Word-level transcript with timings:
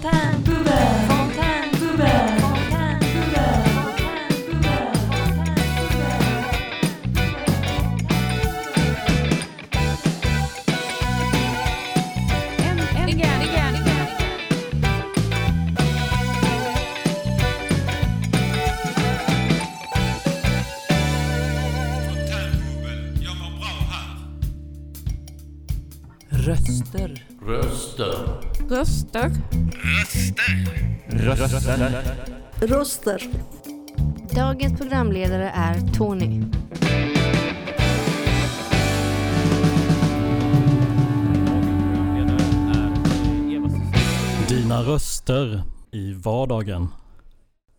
Fontänbubbel, 0.00 0.29
Röster. 29.12 29.30
Röster. 31.08 32.02
Röster. 32.60 33.22
Dagens 34.34 34.78
programledare 34.78 35.50
är 35.54 35.94
Tony. 35.94 36.42
Dina 44.48 44.82
röster 44.82 45.62
i 45.90 46.12
vardagen. 46.12 46.88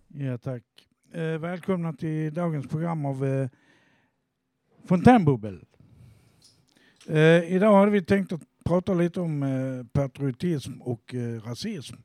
Ja, 0.07 0.37
tack. 0.37 0.63
Eh, 1.13 1.21
välkomna 1.21 1.93
till 1.93 2.33
dagens 2.33 2.67
program 2.67 3.05
av 3.05 3.25
eh, 3.25 3.49
Fontänbubbel. 4.87 5.65
Eh, 7.07 7.53
idag 7.53 7.79
hade 7.79 7.91
vi 7.91 8.01
tänkt 8.01 8.31
att 8.31 8.41
prata 8.63 8.93
lite 8.93 9.21
om 9.21 9.43
eh, 9.43 9.85
patriotism 9.93 10.81
och 10.81 11.15
eh, 11.15 11.41
rasism. 11.41 11.95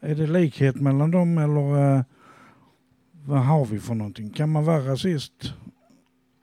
Är 0.00 0.14
det 0.14 0.26
likhet 0.26 0.76
mellan 0.76 1.10
dem 1.10 1.38
eller 1.38 1.96
eh, 1.96 2.02
vad 3.24 3.44
har 3.44 3.64
vi 3.64 3.78
för 3.80 3.94
någonting? 3.94 4.30
Kan 4.30 4.50
man 4.50 4.64
vara 4.64 4.92
rasist 4.92 5.54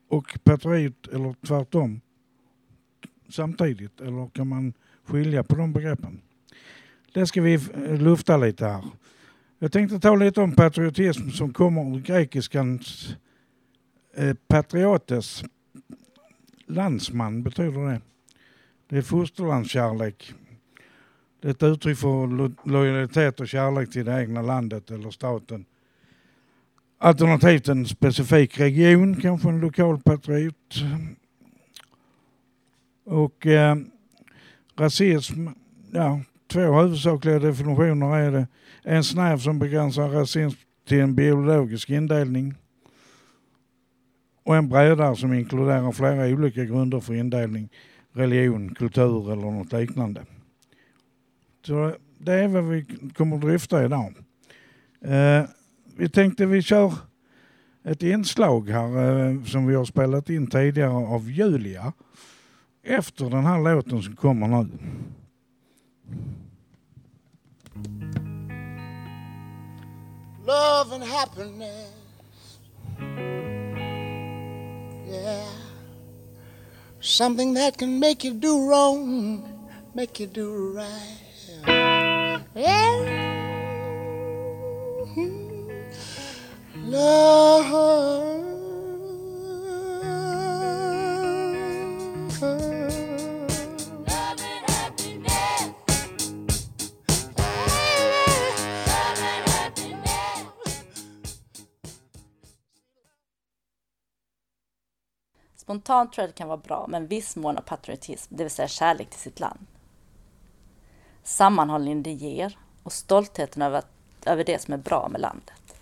och 0.09 0.39
patriot 0.43 1.07
eller 1.07 1.35
tvärtom 1.47 2.01
samtidigt? 3.29 4.01
Eller 4.01 4.29
kan 4.29 4.47
man 4.47 4.73
skilja 5.03 5.43
på 5.43 5.55
de 5.55 5.73
begreppen? 5.73 6.21
Det 7.13 7.27
ska 7.27 7.41
vi 7.41 7.53
eh, 7.53 8.01
lufta 8.01 8.37
lite 8.37 8.65
här. 8.65 8.83
Jag 9.59 9.71
tänkte 9.71 9.99
ta 9.99 10.15
lite 10.15 10.41
om 10.41 10.51
patriotism 10.51 11.29
som 11.29 11.53
kommer 11.53 11.95
ur 11.97 12.01
grekiskans 12.01 13.15
eh, 14.13 14.33
patriotes. 14.47 15.43
Landsman 16.65 17.43
betyder 17.43 17.87
det. 17.87 18.01
Det 18.89 18.97
är 18.97 19.01
fosterlandskärlek. 19.01 20.33
Det 21.41 21.47
är 21.47 21.51
ett 21.51 21.63
uttryck 21.63 21.97
för 21.97 22.27
lo 22.27 22.51
lojalitet 22.63 23.39
och 23.39 23.47
kärlek 23.47 23.91
till 23.91 24.05
det 24.05 24.21
egna 24.21 24.41
landet 24.41 24.91
eller 24.91 25.11
staten. 25.11 25.65
Alternativt 26.97 27.67
en 27.67 27.85
specifik 27.85 28.59
region, 28.59 29.21
kanske 29.21 29.49
en 29.49 29.59
lokal 29.59 29.99
patriot. 29.99 30.75
Och 33.05 33.47
eh, 33.47 33.75
rasism, 34.75 35.47
ja, 35.91 36.21
två 36.47 36.81
huvudsakliga 36.81 37.39
definitioner 37.39 38.17
är 38.17 38.31
det. 38.31 38.47
En 38.83 39.03
snäv 39.03 39.37
som 39.37 39.59
begränsar 39.59 40.09
rasism 40.09 40.57
till 40.87 40.99
en 40.99 41.15
biologisk 41.15 41.89
indelning. 41.89 42.55
Och 44.43 44.55
en 44.55 44.69
bredare 44.69 45.15
som 45.15 45.33
inkluderar 45.33 45.91
flera 45.91 46.27
olika 46.27 46.65
grunder 46.65 46.99
för 46.99 47.13
indelning. 47.13 47.69
Religion, 48.13 48.75
kultur 48.75 49.31
eller 49.31 49.51
något 49.51 49.71
liknande. 49.71 50.25
Så 51.65 51.95
det 52.17 52.33
är 52.33 52.47
vad 52.47 52.63
vi 52.63 52.85
kommer 53.15 53.35
att 53.35 53.41
dryfta 53.41 53.85
idag. 53.85 54.13
Eh, 55.01 55.43
vi 55.97 56.09
tänkte 56.09 56.45
vi 56.45 56.61
kör 56.61 56.93
ett 57.83 58.03
inslag 58.03 58.69
här 58.69 59.27
eh, 59.29 59.43
som 59.43 59.67
vi 59.67 59.75
har 59.75 59.85
spelat 59.85 60.29
in 60.29 60.47
tidigare 60.47 60.93
av 60.93 61.31
Julia. 61.31 61.93
Efter 62.83 63.29
den 63.29 63.45
här 63.45 63.75
låten 63.75 64.01
som 64.01 64.15
kommer 64.15 64.47
nu. 64.47 64.69
love 70.49 70.95
and 70.95 71.03
happiness. 71.03 72.59
Yeah. 75.07 75.68
Something 77.01 77.53
that 77.53 77.77
can 77.77 77.99
make 77.99 78.25
you 78.25 78.33
do 78.33 78.67
wrong, 78.67 79.69
make 79.95 80.19
you 80.19 80.27
do 80.27 80.73
right. 80.75 81.17
Yeah. 82.55 82.99
Hmm. 85.13 85.69
Love. 86.91 87.88
Spontant 105.69 106.13
tror 106.13 106.23
jag 106.23 106.29
det 106.29 106.37
kan 106.37 106.47
vara 106.47 106.57
bra 106.57 106.87
med 106.87 107.01
en 107.01 107.07
viss 107.07 107.35
mån 107.35 107.57
av 107.57 107.61
patriotism, 107.61 108.35
det 108.35 108.43
vill 108.43 108.51
säga 108.51 108.67
kärlek 108.67 109.09
till 109.09 109.19
sitt 109.19 109.39
land. 109.39 109.65
Sammanhållningen 111.23 112.03
det 112.03 112.11
ger 112.11 112.57
och 112.83 112.93
stoltheten 112.93 113.61
över, 113.61 113.83
över 114.25 114.43
det 114.43 114.61
som 114.61 114.73
är 114.73 114.77
bra 114.77 115.07
med 115.11 115.21
landet. 115.21 115.75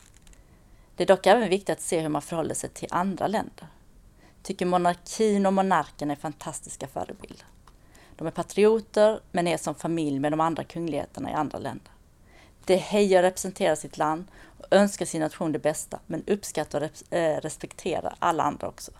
Det 0.95 1.03
är 1.03 1.07
dock 1.07 1.27
även 1.27 1.49
viktigt 1.49 1.69
att 1.69 1.81
se 1.81 1.99
hur 1.99 2.09
man 2.09 2.21
förhåller 2.21 2.55
sig 2.55 2.69
till 2.69 2.87
andra 2.91 3.27
länder. 3.27 3.67
Tycker 4.43 4.65
monarkin 4.65 5.45
och 5.45 5.53
monarken 5.53 6.11
är 6.11 6.15
fantastiska 6.15 6.87
förebilder. 6.87 7.47
De 8.15 8.27
är 8.27 8.31
patrioter 8.31 9.19
men 9.31 9.47
är 9.47 9.57
som 9.57 9.75
familj 9.75 10.19
med 10.19 10.31
de 10.31 10.39
andra 10.39 10.63
kungligheterna 10.63 11.31
i 11.31 11.33
andra 11.33 11.59
länder. 11.59 11.91
De 12.65 12.75
hejar 12.75 13.19
och 13.19 13.23
representerar 13.23 13.75
sitt 13.75 13.97
land 13.97 14.25
och 14.57 14.65
önskar 14.71 15.05
sin 15.05 15.21
nation 15.21 15.51
det 15.51 15.59
bästa 15.59 15.99
men 16.05 16.23
uppskattar 16.27 16.81
och 16.81 17.13
eh, 17.13 17.41
respekterar 17.41 18.15
alla 18.19 18.43
andra 18.43 18.67
också. 18.67 18.91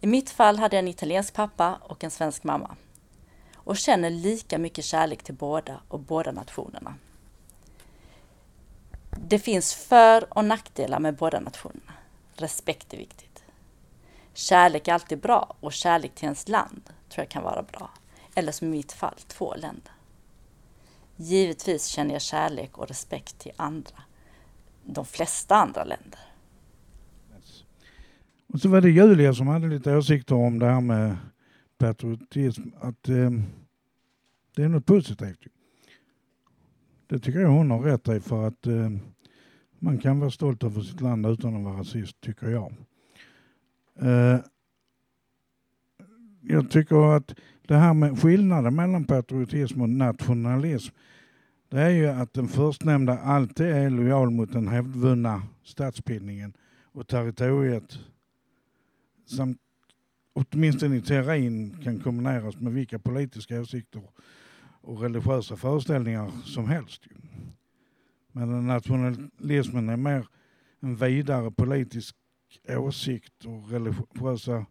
I 0.00 0.06
mitt 0.06 0.30
fall 0.30 0.58
hade 0.58 0.76
jag 0.76 0.82
en 0.82 0.88
italiensk 0.88 1.34
pappa 1.34 1.78
och 1.82 2.04
en 2.04 2.10
svensk 2.10 2.44
mamma. 2.44 2.76
Och 3.54 3.76
känner 3.76 4.10
lika 4.10 4.58
mycket 4.58 4.84
kärlek 4.84 5.22
till 5.22 5.34
båda 5.34 5.80
och 5.88 6.00
båda 6.00 6.32
nationerna. 6.32 6.94
Det 9.10 9.38
finns 9.38 9.74
för 9.74 10.38
och 10.38 10.44
nackdelar 10.44 11.00
med 11.00 11.16
båda 11.16 11.40
nationerna. 11.40 11.92
Respekt 12.34 12.94
är 12.94 12.98
viktigt. 12.98 13.44
Kärlek 14.34 14.88
är 14.88 14.94
alltid 14.94 15.20
bra 15.20 15.56
och 15.60 15.72
kärlek 15.72 16.14
till 16.14 16.24
ens 16.24 16.48
land 16.48 16.82
tror 17.08 17.22
jag 17.22 17.28
kan 17.28 17.42
vara 17.42 17.62
bra. 17.62 17.90
Eller 18.34 18.52
som 18.52 18.68
i 18.68 18.70
mitt 18.70 18.92
fall, 18.92 19.18
två 19.28 19.54
länder. 19.54 19.92
Givetvis 21.16 21.86
känner 21.86 22.12
jag 22.12 22.22
kärlek 22.22 22.78
och 22.78 22.88
respekt 22.88 23.38
till 23.38 23.52
andra. 23.56 24.02
De 24.84 25.04
flesta 25.04 25.56
andra 25.56 25.84
länder. 25.84 26.20
Och 28.52 28.60
så 28.60 28.68
var 28.68 28.80
det 28.80 28.90
Julia 28.90 29.34
som 29.34 29.46
hade 29.46 29.68
lite 29.68 29.96
åsikter 29.96 30.34
om 30.34 30.58
det 30.58 30.66
här 30.66 30.80
med 30.80 31.16
patriotism. 31.78 32.62
Att 32.80 33.08
eh, 33.08 33.30
det 34.56 34.62
är 34.62 34.68
något 34.68 34.86
positivt. 34.86 35.46
Det 37.06 37.18
tycker 37.18 37.40
jag 37.40 37.48
hon 37.48 37.70
har 37.70 37.80
rätt 37.80 38.08
i 38.08 38.20
för 38.20 38.46
att 38.46 38.66
eh, 38.66 38.90
man 39.78 39.98
kan 39.98 40.20
vara 40.20 40.30
stolt 40.30 40.64
över 40.64 40.80
sitt 40.80 41.00
land 41.00 41.26
utan 41.26 41.56
att 41.56 41.64
vara 41.64 41.80
rasist, 41.80 42.20
tycker 42.20 42.48
jag. 42.48 42.74
Eh, 44.00 44.40
jag 46.40 46.70
tycker 46.70 47.16
att 47.16 47.34
det 47.66 47.76
här 47.76 47.94
med 47.94 48.20
skillnaden 48.20 48.74
mellan 48.74 49.04
patriotism 49.04 49.82
och 49.82 49.88
nationalism 49.88 50.94
det 51.68 51.80
är 51.80 51.90
ju 51.90 52.06
att 52.06 52.32
den 52.32 52.48
förstnämnda 52.48 53.18
alltid 53.18 53.66
är 53.66 53.90
lojal 53.90 54.30
mot 54.30 54.52
den 54.52 54.68
hävdvunna 54.68 55.42
statsbildningen 55.62 56.52
och 56.92 57.08
territoriet 57.08 57.98
samt 59.30 59.58
åtminstone 60.32 60.96
i 60.96 61.00
teorin 61.00 61.76
kan 61.82 62.00
kombineras 62.00 62.56
med 62.56 62.72
vilka 62.72 62.98
politiska 62.98 63.60
åsikter 63.60 64.02
och 64.80 65.00
religiösa 65.00 65.56
föreställningar 65.56 66.30
som 66.44 66.68
helst. 66.68 67.02
Men 68.32 68.66
nationalismen 68.66 69.88
är 69.88 69.96
mer 69.96 70.26
en 70.80 70.96
vidare 70.96 71.50
politisk 71.50 72.16
åsikt 72.68 73.44
och 73.44 73.70
religiösa... 73.70 74.66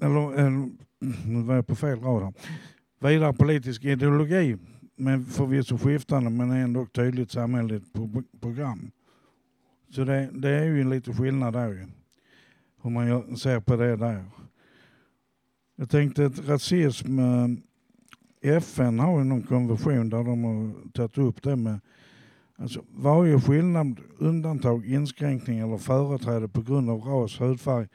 Eller, 0.00 0.34
eller 0.34 0.70
nu 1.24 1.42
var 1.42 1.54
jag 1.54 1.66
på 1.66 1.76
fel 1.76 2.00
rad 2.00 2.22
här. 2.22 2.32
Vidare 3.10 3.32
politisk 3.32 3.84
ideologi 3.84 4.56
men 4.96 5.24
förvisso 5.24 5.78
skiftande 5.78 6.30
men 6.30 6.50
ändå 6.50 6.86
tydligt 6.86 7.30
samhälleligt 7.30 7.86
program. 8.40 8.90
Så 9.90 10.04
det, 10.04 10.30
det 10.32 10.50
är 10.50 10.64
ju 10.64 10.80
en 10.80 10.90
liten 10.90 11.14
skillnad 11.14 11.52
där 11.52 11.68
ju. 11.68 11.86
Hur 12.82 12.90
man 12.90 13.36
ser 13.36 13.60
på 13.60 13.76
det 13.76 13.96
där. 13.96 14.24
Jag 15.76 15.90
tänkte 15.90 16.26
att 16.26 16.48
rasism, 16.48 17.18
eh, 17.18 17.48
FN 18.42 18.98
har 18.98 19.18
ju 19.18 19.24
någon 19.24 19.42
konvention 19.42 20.10
där 20.10 20.24
de 20.24 20.44
har 20.44 20.90
tagit 20.92 21.18
upp 21.18 21.42
det 21.42 21.56
med 21.56 21.80
alltså 22.56 22.84
varje 22.90 23.40
skillnad, 23.40 24.00
undantag, 24.18 24.86
inskränkning 24.86 25.58
eller 25.58 25.78
företräde 25.78 26.48
på 26.48 26.62
grund 26.62 26.90
av 26.90 27.00
ras, 27.00 27.40
hudfärg, 27.40 27.88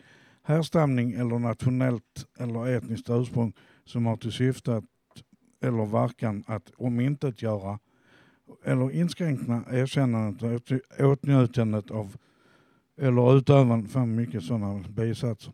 härstamning 0.44 1.13
eller 1.13 1.39
nationellt 1.39 2.25
eller 2.39 2.68
etniskt 2.68 3.09
ursprung 3.09 3.53
som 3.86 4.06
har 4.06 4.18
till 4.18 4.31
syfte 4.31 4.75
att, 4.75 4.83
eller 5.62 5.86
verkan 5.86 6.44
att 6.48 6.71
omintetgöra 6.77 7.80
eller 8.63 8.92
inskränkna 8.92 9.63
erkännandet 9.71 10.71
och 10.71 11.06
åtnjutandet 11.12 11.92
av 11.92 12.18
eller 12.97 13.38
utövandet, 13.38 13.92
fan 13.92 14.15
mycket 14.15 14.44
sådana 14.44 14.86
bisatser, 14.89 15.53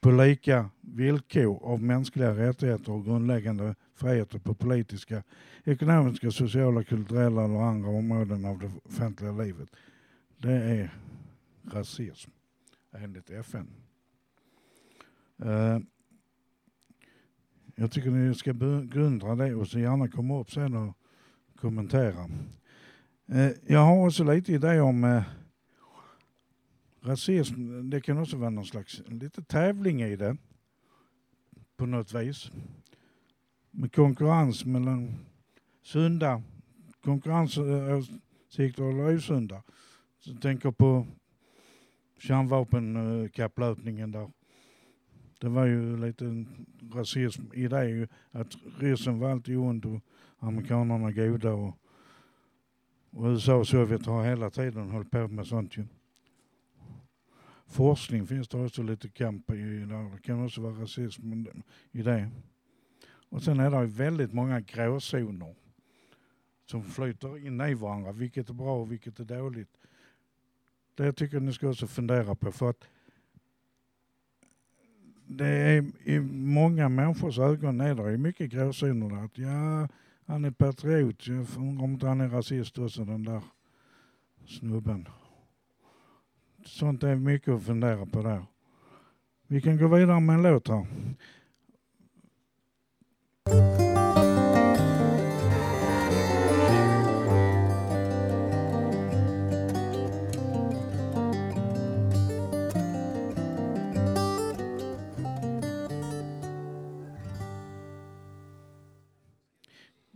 på 0.00 0.10
lika 0.10 0.70
villkor 0.80 1.60
av 1.62 1.82
mänskliga 1.82 2.34
rättigheter 2.36 2.92
och 2.92 3.04
grundläggande 3.04 3.74
friheter 3.94 4.38
på 4.38 4.54
politiska, 4.54 5.22
ekonomiska, 5.64 6.30
sociala, 6.30 6.84
kulturella 6.84 7.44
eller 7.44 7.58
andra 7.58 7.90
områden 7.90 8.44
av 8.44 8.58
det 8.58 8.70
offentliga 8.84 9.32
livet. 9.32 9.68
Det 10.36 10.52
är 10.52 10.94
rasism 11.72 12.30
enligt 12.92 13.30
FN. 13.30 13.66
Eh, 15.42 15.78
jag 17.74 17.92
tycker 17.92 18.10
ni 18.10 18.34
ska 18.34 18.52
begrunda 18.52 19.34
det 19.34 19.54
och 19.54 19.68
så 19.68 19.78
gärna 19.78 20.08
komma 20.08 20.40
upp 20.40 20.50
sen 20.50 20.74
och 20.74 20.96
kommentera. 21.60 22.30
Eh, 23.26 23.50
jag 23.66 23.80
har 23.80 24.06
också 24.06 24.24
lite 24.24 24.52
idé 24.52 24.80
om 24.80 25.04
eh, 25.04 25.22
rasism. 27.02 27.90
Det 27.90 28.00
kan 28.00 28.18
också 28.18 28.36
vara 28.36 28.50
någon 28.50 28.66
slags 28.66 29.02
lite 29.06 29.42
tävling 29.42 30.02
i 30.02 30.16
det 30.16 30.36
på 31.76 31.86
något 31.86 32.14
vis. 32.14 32.50
Med 33.70 33.94
konkurrens 33.94 34.64
mellan 34.64 35.14
sunda 35.82 36.42
konkurrensåsikter 37.04 38.82
eller 38.82 39.16
osunda. 39.16 39.62
Så 40.18 40.30
jag 40.30 40.42
tänker 40.42 40.70
på 40.70 41.06
kärnvapenkapplöpningen 42.18 44.10
där. 44.10 44.30
Det 45.40 45.48
var 45.48 45.66
ju 45.66 45.96
lite 45.96 46.44
rasism 46.94 47.42
i 47.54 47.68
det 47.68 48.08
att 48.30 48.56
ryssen 48.78 49.18
var 49.18 49.30
alltid 49.30 49.56
ond 49.56 49.84
och 49.86 50.00
amerikanerna 50.38 51.12
goda 51.12 51.52
och, 51.52 51.78
och 53.10 53.26
USA 53.26 53.54
och 53.54 53.68
Sovjet 53.68 54.06
har 54.06 54.24
hela 54.24 54.50
tiden 54.50 54.90
hållit 54.90 55.10
på 55.10 55.28
med 55.28 55.46
sånt 55.46 55.76
ju. 55.76 55.84
Forskning 57.66 58.26
finns 58.26 58.48
det 58.48 58.64
också 58.64 58.82
lite 58.82 59.08
kamp 59.08 59.50
i 59.50 59.54
där. 59.54 60.12
Det 60.14 60.22
kan 60.22 60.44
också 60.44 60.60
vara 60.60 60.82
rasism 60.82 61.46
i 61.92 62.02
det. 62.02 62.30
Och 63.28 63.42
sen 63.42 63.60
är 63.60 63.70
det 63.70 63.86
väldigt 63.86 64.32
många 64.32 64.60
gråzoner 64.60 65.54
som 66.66 66.84
flyter 66.84 67.46
in 67.46 67.60
i 67.60 67.74
varandra. 67.74 68.12
Vilket 68.12 68.48
är 68.48 68.54
bra 68.54 68.80
och 68.80 68.92
vilket 68.92 69.20
är 69.20 69.24
dåligt. 69.24 69.78
Det 70.94 71.12
tycker 71.12 71.36
jag 71.36 71.42
ni 71.42 71.52
ska 71.52 71.68
också 71.68 71.86
fundera 71.86 72.34
på. 72.34 72.52
För 72.52 72.70
att 72.70 72.84
det 75.26 75.46
är 75.46 75.84
i 76.04 76.20
många 76.30 76.88
människors 76.88 77.38
ögon 77.38 77.80
är 77.80 77.94
det 77.94 78.18
mycket 78.18 78.50
gråzoner. 78.50 79.24
Att 79.24 79.38
ja, 79.38 79.88
han 80.28 80.44
är 80.44 80.50
patriot. 80.50 81.26
Jag 81.26 81.46
undrar 81.56 81.84
om 81.84 81.92
inte 81.92 82.06
han 82.06 82.20
är 82.20 82.28
rasist 82.28 82.78
också 82.78 83.04
den 83.04 83.24
där 83.24 83.42
snubben. 84.46 85.08
Sånt 86.64 87.02
är 87.02 87.16
mycket 87.16 87.54
att 87.54 87.62
fundera 87.62 88.06
på 88.06 88.22
där. 88.22 88.44
Vi 89.46 89.60
kan 89.60 89.76
gå 89.76 89.88
vidare 89.88 90.20
med 90.20 90.34
en 90.34 90.42
låt 90.42 90.68
här. 90.68 90.86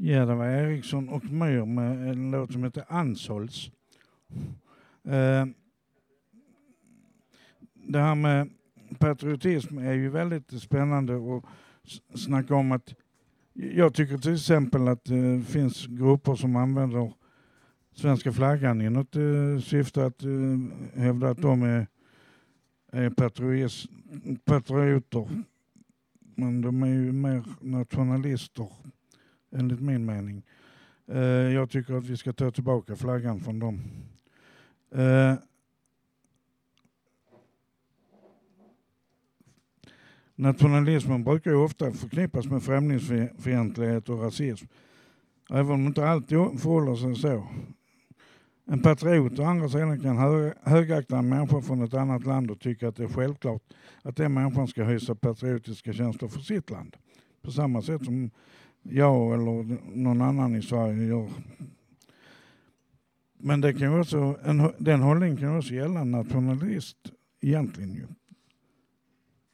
Ja, 0.04 0.26
det 0.26 0.34
var 0.34 0.46
Eriksson 0.46 1.08
och 1.08 1.24
Myr 1.24 1.64
med 1.64 2.08
en 2.10 2.30
låt 2.30 2.52
som 2.52 2.64
heter 2.64 2.84
Anshålls. 2.88 3.70
Eh, 5.04 5.46
det 7.74 7.98
här 7.98 8.14
med 8.14 8.50
patriotism 8.98 9.78
är 9.78 9.92
ju 9.92 10.08
väldigt 10.08 10.62
spännande 10.62 11.14
att 11.14 11.44
snacka 12.20 12.54
om 12.54 12.72
att 12.72 12.94
jag 13.52 13.94
tycker 13.94 14.18
till 14.18 14.34
exempel 14.34 14.88
att 14.88 15.04
det 15.04 15.42
finns 15.42 15.86
grupper 15.86 16.34
som 16.34 16.56
använder 16.56 17.12
svenska 17.94 18.32
flaggan 18.32 18.80
i 18.80 18.90
något 18.90 19.16
eh, 19.16 19.58
syfte 19.62 20.06
att 20.06 20.22
eh, 20.22 21.00
hävda 21.02 21.30
att 21.30 21.42
de 21.42 21.62
är, 21.62 21.86
är 22.92 23.10
patriotis, 23.10 23.86
patrioter. 24.44 25.28
Men 26.34 26.60
de 26.60 26.82
är 26.82 26.86
ju 26.86 27.12
mer 27.12 27.44
nationalister 27.60 28.68
enligt 29.52 29.80
min 29.80 30.06
mening. 30.06 30.42
Eh, 31.06 31.20
jag 31.54 31.70
tycker 31.70 31.94
att 31.94 32.04
vi 32.04 32.16
ska 32.16 32.32
ta 32.32 32.50
tillbaka 32.50 32.96
flaggan 32.96 33.40
från 33.40 33.58
dem. 33.58 33.80
Eh, 34.94 35.34
Nationalismen 40.34 41.24
brukar 41.24 41.50
ju 41.50 41.56
ofta 41.56 41.92
förknippas 41.92 42.46
med 42.46 42.62
främlingsfientlighet 42.62 44.08
och 44.08 44.22
rasism. 44.22 44.66
Även 45.50 45.70
om 45.72 45.82
det 45.82 45.86
inte 45.86 46.08
alltid 46.08 46.38
förhåller 46.38 46.96
sig 46.96 47.14
så. 47.14 47.46
En 48.64 48.82
patriot 48.82 49.38
å 49.38 49.42
andra 49.42 49.68
sidan 49.68 50.00
kan 50.00 50.16
högakta 50.62 51.18
en 51.18 51.28
människa 51.28 51.60
från 51.60 51.82
ett 51.82 51.94
annat 51.94 52.26
land 52.26 52.50
och 52.50 52.60
tycka 52.60 52.88
att 52.88 52.96
det 52.96 53.04
är 53.04 53.08
självklart 53.08 53.62
att 54.02 54.16
den 54.16 54.34
människan 54.34 54.68
ska 54.68 54.84
hysa 54.84 55.14
patriotiska 55.14 55.92
känslor 55.92 56.28
för 56.28 56.40
sitt 56.40 56.70
land. 56.70 56.96
På 57.42 57.50
samma 57.50 57.82
sätt 57.82 58.04
som 58.04 58.30
jag 58.82 59.34
eller 59.34 59.78
någon 59.96 60.22
annan 60.22 60.56
i 60.56 60.62
Sverige 60.62 61.04
gör. 61.04 61.30
Men 63.38 63.60
det 63.60 63.74
kan 63.74 64.00
också, 64.00 64.38
en, 64.44 64.72
den 64.78 65.00
hållningen 65.00 65.36
kan 65.36 65.58
också 65.58 65.74
gälla 65.74 66.00
en 66.00 66.10
nationalist 66.10 66.96
egentligen 67.40 67.94
ju. 67.94 68.06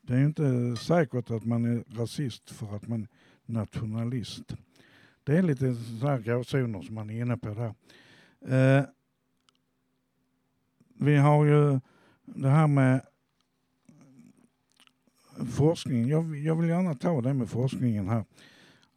Det 0.02 0.14
är 0.14 0.18
ju 0.18 0.26
inte 0.26 0.76
säkert 0.76 1.30
att 1.30 1.44
man 1.44 1.64
är 1.64 1.84
rasist 1.96 2.50
för 2.50 2.76
att 2.76 2.88
man 2.88 3.02
är 3.02 3.08
nationalist. 3.52 4.54
Det 5.24 5.36
är 5.36 5.42
lite 5.42 5.74
sådana 5.74 6.18
gråzoner 6.18 6.82
som 6.82 6.94
man 6.94 7.10
är 7.10 7.20
inne 7.20 7.36
på 7.36 7.54
där. 7.54 7.74
Eh, 8.78 8.84
vi 10.94 11.16
har 11.16 11.44
ju 11.44 11.80
det 12.24 12.48
här 12.48 12.66
med 12.66 13.00
forskning. 15.50 16.08
Jag, 16.08 16.36
jag 16.36 16.56
vill 16.56 16.68
gärna 16.68 16.94
ta 16.94 17.20
det 17.20 17.34
med 17.34 17.48
forskningen 17.48 18.08
här. 18.08 18.24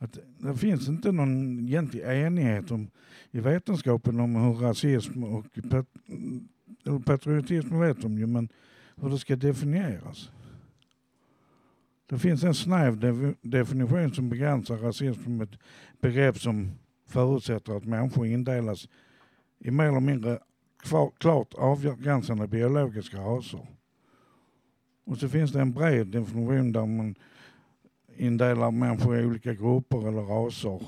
Att 0.02 0.18
det 0.38 0.56
finns 0.56 0.88
inte 0.88 1.12
någon 1.12 1.60
egentlig 1.60 2.02
enighet 2.02 2.72
om, 2.72 2.90
i 3.32 3.40
vetenskapen 3.40 4.20
om 4.20 4.36
hur 4.36 4.54
rasism 4.54 5.24
och 5.24 5.46
pat, 5.70 5.86
patriotism 7.06 7.80
vet 7.80 8.02
de 8.02 8.18
ju, 8.18 8.28
men 8.28 8.50
hur 8.96 9.10
det 9.10 9.20
ska 9.20 9.36
definieras. 9.36 10.32
Det 12.10 12.20
finns 12.20 12.44
en 12.44 12.54
snäv 12.54 13.00
de- 13.00 13.36
definition 13.42 14.14
som 14.14 14.30
begränsar 14.30 14.78
rasism 14.78 15.24
som 15.24 15.42
ett 15.42 15.58
begrepp 16.02 16.40
som 16.40 16.72
förutsätter 17.08 17.78
att 17.78 17.86
människor 17.86 18.26
indelas 18.26 18.88
i 19.60 19.72
mer 19.72 19.86
eller 19.86 20.00
mindre 20.00 20.40
kvar, 20.84 21.12
klart 21.18 21.54
avgränsade 21.54 22.48
biologiska 22.48 23.18
raser. 23.18 23.68
Och 25.04 25.18
så 25.18 25.30
finns 25.30 25.52
det 25.52 25.62
en 25.62 25.74
bred 25.74 26.08
definition 26.08 26.72
där 26.72 26.86
man 26.86 27.16
indelar 28.22 28.72
människor 28.72 29.20
i 29.20 29.26
olika 29.26 29.54
grupper 29.54 30.08
eller 30.08 30.22
raser. 30.22 30.82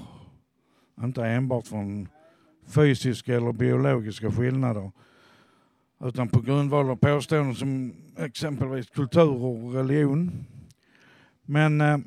Inte 1.04 1.26
enbart 1.26 1.68
från 1.68 2.08
fysiska 2.68 3.36
eller 3.36 3.52
biologiska 3.52 4.32
skillnader 4.32 4.92
utan 6.04 6.30
på 6.30 6.42
grundval 6.42 6.90
av 6.90 6.96
påståenden 6.96 7.56
som 7.56 7.94
exempelvis 8.18 8.90
kultur 8.90 9.44
och 9.44 9.74
religion. 9.74 10.46
Men 11.42 11.82
eh, 11.82 11.98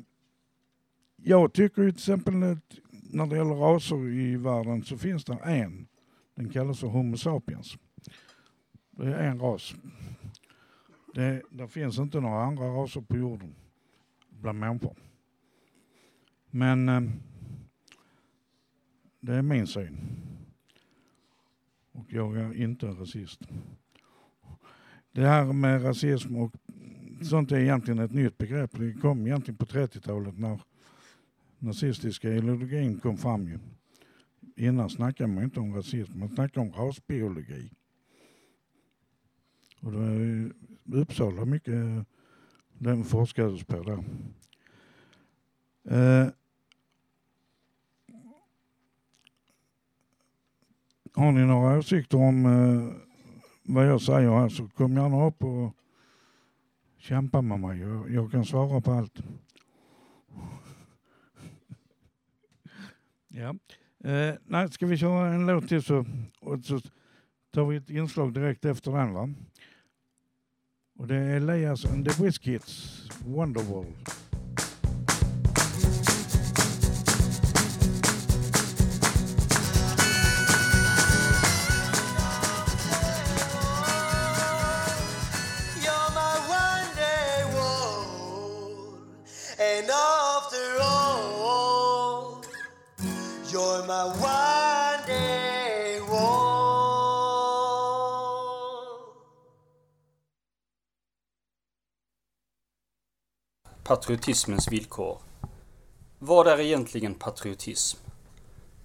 jag 1.15 1.53
tycker 1.53 1.81
ju 1.81 1.91
till 1.91 1.99
exempel 1.99 2.43
att 2.43 2.77
när 2.91 3.27
det 3.27 3.35
gäller 3.35 3.55
raser 3.55 4.09
i 4.09 4.35
världen 4.35 4.83
så 4.83 4.97
finns 4.97 5.25
det 5.25 5.33
en. 5.43 5.87
Den 6.35 6.49
kallas 6.49 6.79
för 6.79 6.87
Homo 6.87 7.17
sapiens. 7.17 7.77
Det 8.91 9.13
är 9.13 9.27
en 9.27 9.39
ras. 9.39 9.75
Det, 11.13 11.41
det 11.51 11.67
finns 11.67 11.97
inte 11.99 12.19
några 12.19 12.43
andra 12.43 12.65
raser 12.65 13.01
på 13.01 13.17
jorden 13.17 13.55
bland 14.29 14.59
människor. 14.59 15.06
Men 16.57 16.89
eh, 16.89 17.01
det 19.19 19.33
är 19.33 19.41
min 19.41 19.67
syn. 19.67 19.97
Och 21.91 22.05
jag 22.13 22.37
är 22.37 22.53
inte 22.53 22.85
rasist. 22.85 23.41
Det 25.11 25.27
här 25.27 25.53
med 25.53 25.83
rasism 25.83 26.35
och 26.35 26.55
sånt 27.21 27.51
är 27.51 27.59
egentligen 27.59 27.99
ett 27.99 28.11
nytt 28.11 28.37
begrepp. 28.37 28.71
Det 28.73 28.93
kom 28.93 29.27
egentligen 29.27 29.57
på 29.57 29.65
30-talet 29.65 30.37
när 30.37 30.61
nazistiska 31.59 32.29
ideologin 32.29 32.99
kom 32.99 33.17
fram 33.17 33.47
ju. 33.47 33.59
Innan 34.55 34.89
snackade 34.89 35.33
man 35.33 35.43
inte 35.43 35.59
om 35.59 35.75
rasism, 35.75 36.19
man 36.19 36.29
snackade 36.29 36.67
om 36.67 36.73
rasbiologi. 36.73 37.71
Och 39.81 39.91
det 39.91 39.99
är 39.99 40.51
Uppsala 40.85 41.45
mycket 41.45 42.05
den 42.73 43.03
forskades 43.03 43.63
på 43.63 43.83
där. 43.83 44.03
Eh, 45.97 46.29
har 51.17 51.31
ni 51.31 51.45
några 51.45 51.77
åsikter 51.77 52.17
om 52.17 52.45
eh, 52.45 52.93
vad 53.63 53.87
jag 53.87 54.01
säger 54.01 54.29
här 54.29 54.49
så 54.49 54.67
kom 54.67 54.97
gärna 54.97 55.25
upp 55.27 55.43
och 55.43 55.75
kämpa 56.97 57.41
med 57.41 57.59
mig. 57.59 57.79
Jag, 57.79 58.11
jag 58.11 58.31
kan 58.31 58.45
svara 58.45 58.81
på 58.81 58.91
allt. 58.91 59.17
ja. 63.27 63.55
Eh, 64.03 64.35
nej, 64.45 64.71
ska 64.71 64.85
vi 64.85 64.97
köra 64.97 65.27
en 65.33 65.45
låt 65.45 65.67
till 65.67 65.83
så, 65.83 66.05
och 66.39 66.65
så 66.65 66.79
tar 67.51 67.65
vi 67.65 67.77
ett 67.77 67.89
inslag 67.89 68.33
direkt 68.33 68.65
efter 68.65 68.91
den 68.91 69.13
va? 69.13 69.29
Och 70.99 71.07
det 71.07 71.15
är 71.15 71.35
Elias 71.35 71.85
and 71.85 72.09
the 72.09 72.23
Whiskits, 72.23 73.09
Wonderwall. 73.25 73.85
Patriotismens 104.07 104.71
villkor. 104.71 105.17
Vad 106.19 106.47
är 106.47 106.59
egentligen 106.59 107.15
patriotism? 107.15 107.97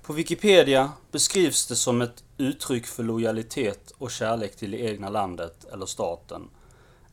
På 0.03 0.13
Wikipedia 0.13 0.93
beskrivs 1.11 1.67
det 1.67 1.77
som 1.77 2.03
ett 2.03 2.25
uttryck 2.39 2.87
för 2.87 3.03
lojalitet 3.03 3.93
och 3.99 4.11
kärlek 4.11 4.57
till 4.57 4.71
det 4.71 4.79
egna 4.79 5.09
landet 5.09 5.65
eller 5.73 5.87
staten, 5.87 6.49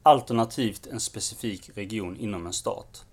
alternativt 0.03 0.87
en 0.87 0.99
specifik 0.99 1.69
region 1.73 2.17
inom 2.17 2.45
en 2.45 2.53
stat. 2.53 3.05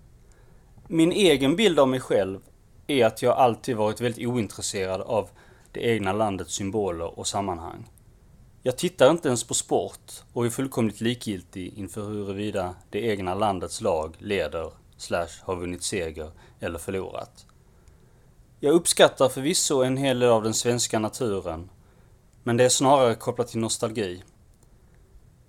Min 0.87 1.11
egen 1.11 1.55
bild 1.55 1.79
av 1.79 1.87
mig 1.87 1.99
själv 1.99 2.39
är 2.87 3.05
att 3.05 3.21
jag 3.21 3.37
alltid 3.37 3.75
varit 3.75 4.01
väldigt 4.01 4.27
ointresserad 4.27 5.01
av 5.01 5.29
det 5.71 5.79
egna 5.79 6.13
landets 6.13 6.53
symboler 6.53 7.19
och 7.19 7.27
sammanhang. 7.27 7.89
Jag 8.63 8.77
tittar 8.77 9.11
inte 9.11 9.27
ens 9.27 9.43
på 9.43 9.53
sport 9.53 10.11
och 10.33 10.45
är 10.45 10.49
fullkomligt 10.49 11.01
likgiltig 11.01 11.73
inför 11.77 12.09
huruvida 12.09 12.75
det 12.89 12.99
egna 12.99 13.35
landets 13.35 13.81
lag 13.81 14.15
leder, 14.19 14.71
slash 14.97 15.29
har 15.43 15.55
vunnit 15.55 15.83
seger 15.83 16.31
eller 16.59 16.79
förlorat. 16.79 17.45
Jag 18.59 18.73
uppskattar 18.73 19.29
förvisso 19.29 19.83
en 19.83 19.97
hel 19.97 20.19
del 20.19 20.29
av 20.29 20.43
den 20.43 20.53
svenska 20.53 20.99
naturen, 20.99 21.69
men 22.43 22.57
det 22.57 22.63
är 22.63 22.69
snarare 22.69 23.15
kopplat 23.15 23.47
till 23.47 23.59
nostalgi. 23.59 24.23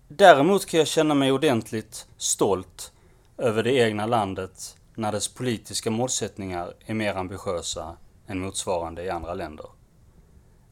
Däremot 0.08 0.66
kan 0.66 0.78
jag 0.78 0.86
känna 0.86 1.14
mig 1.14 1.32
ordentligt 1.32 2.06
stolt 2.16 2.92
över 3.38 3.62
det 3.62 3.72
egna 3.72 4.06
landet 4.06 4.76
när 4.94 5.12
dess 5.12 5.28
politiska 5.28 5.90
målsättningar 5.90 6.74
är 6.86 6.94
mer 6.94 7.14
ambitiösa 7.14 7.96
än 8.26 8.40
motsvarande 8.40 9.02
i 9.02 9.10
andra 9.10 9.34
länder. 9.34 9.66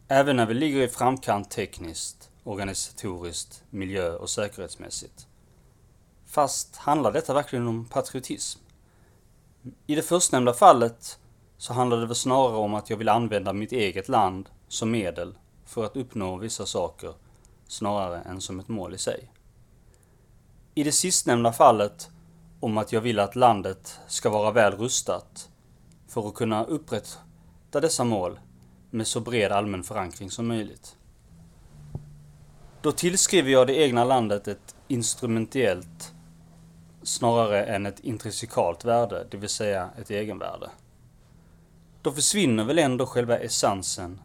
Även 0.09 0.37
när 0.37 0.47
vi 0.47 0.55
ligger 0.55 0.81
i 0.81 0.89
framkant 0.89 1.51
tekniskt, 1.51 2.31
organisatoriskt, 2.45 3.63
miljö 3.71 4.17
och 4.17 4.31
säkerhetsmässigt. 4.31 5.27
Fast 6.27 6.77
handlar 6.77 7.13
detta 7.13 7.35
verkligen 7.35 7.67
om 7.67 7.85
patriotism? 7.85 8.61
I 9.87 9.95
det 9.95 10.03
förstnämnda 10.03 10.53
fallet 10.53 11.19
så 11.57 11.73
handlar 11.73 12.01
det 12.01 12.07
väl 12.07 12.17
snarare 12.17 12.57
om 12.57 12.75
att 12.75 12.91
jag 12.91 12.97
vill 12.97 13.09
använda 13.09 13.53
mitt 13.53 13.73
eget 13.73 14.09
land 14.09 14.49
som 14.69 14.91
medel 14.91 15.35
för 15.65 15.85
att 15.85 15.97
uppnå 15.97 16.37
vissa 16.37 16.67
saker 16.67 17.15
snarare 17.69 18.21
än 18.21 18.41
som 18.41 18.61
ett 18.61 18.69
mål 18.69 18.95
i 18.95 18.99
sig. 18.99 19.33
I 20.75 20.83
det 20.83 20.93
sistnämnda 20.93 21.53
fallet 21.53 22.11
om 22.61 22.79
att 22.79 22.93
jag 22.93 23.01
vill 23.01 23.19
att 23.19 23.37
landet 23.37 24.01
ska 24.07 24.31
vara 24.31 24.51
väl 24.51 24.73
rustat 24.73 25.49
för 26.09 26.29
att 26.29 26.35
kunna 26.35 26.65
upprätta 26.65 27.81
dessa 27.81 28.05
mål 28.05 28.41
med 28.91 29.07
så 29.07 29.21
bred 29.21 29.53
allmän 29.53 29.85
förankring 29.85 30.31
som 30.31 30.47
möjligt. 30.47 30.97
Då 32.83 32.93
tillskriver 32.93 33.51
jag 33.51 33.67
det 33.67 33.77
egna 33.77 34.05
landet 34.05 34.49
ett 34.49 34.77
instrumentellt 34.89 36.13
snarare 37.07 37.65
än 37.65 37.87
ett 37.87 38.01
intrinsikalt 38.01 38.85
värde, 38.85 39.27
det 39.31 39.37
vill 39.37 39.49
säga 39.49 39.91
ett 39.99 40.11
egenvärde. 40.11 40.71
Då 42.03 42.13
försvinner 42.13 42.65
väl 42.65 42.79
ändå 42.79 43.07
själva 43.07 43.39
essensen 43.39 44.21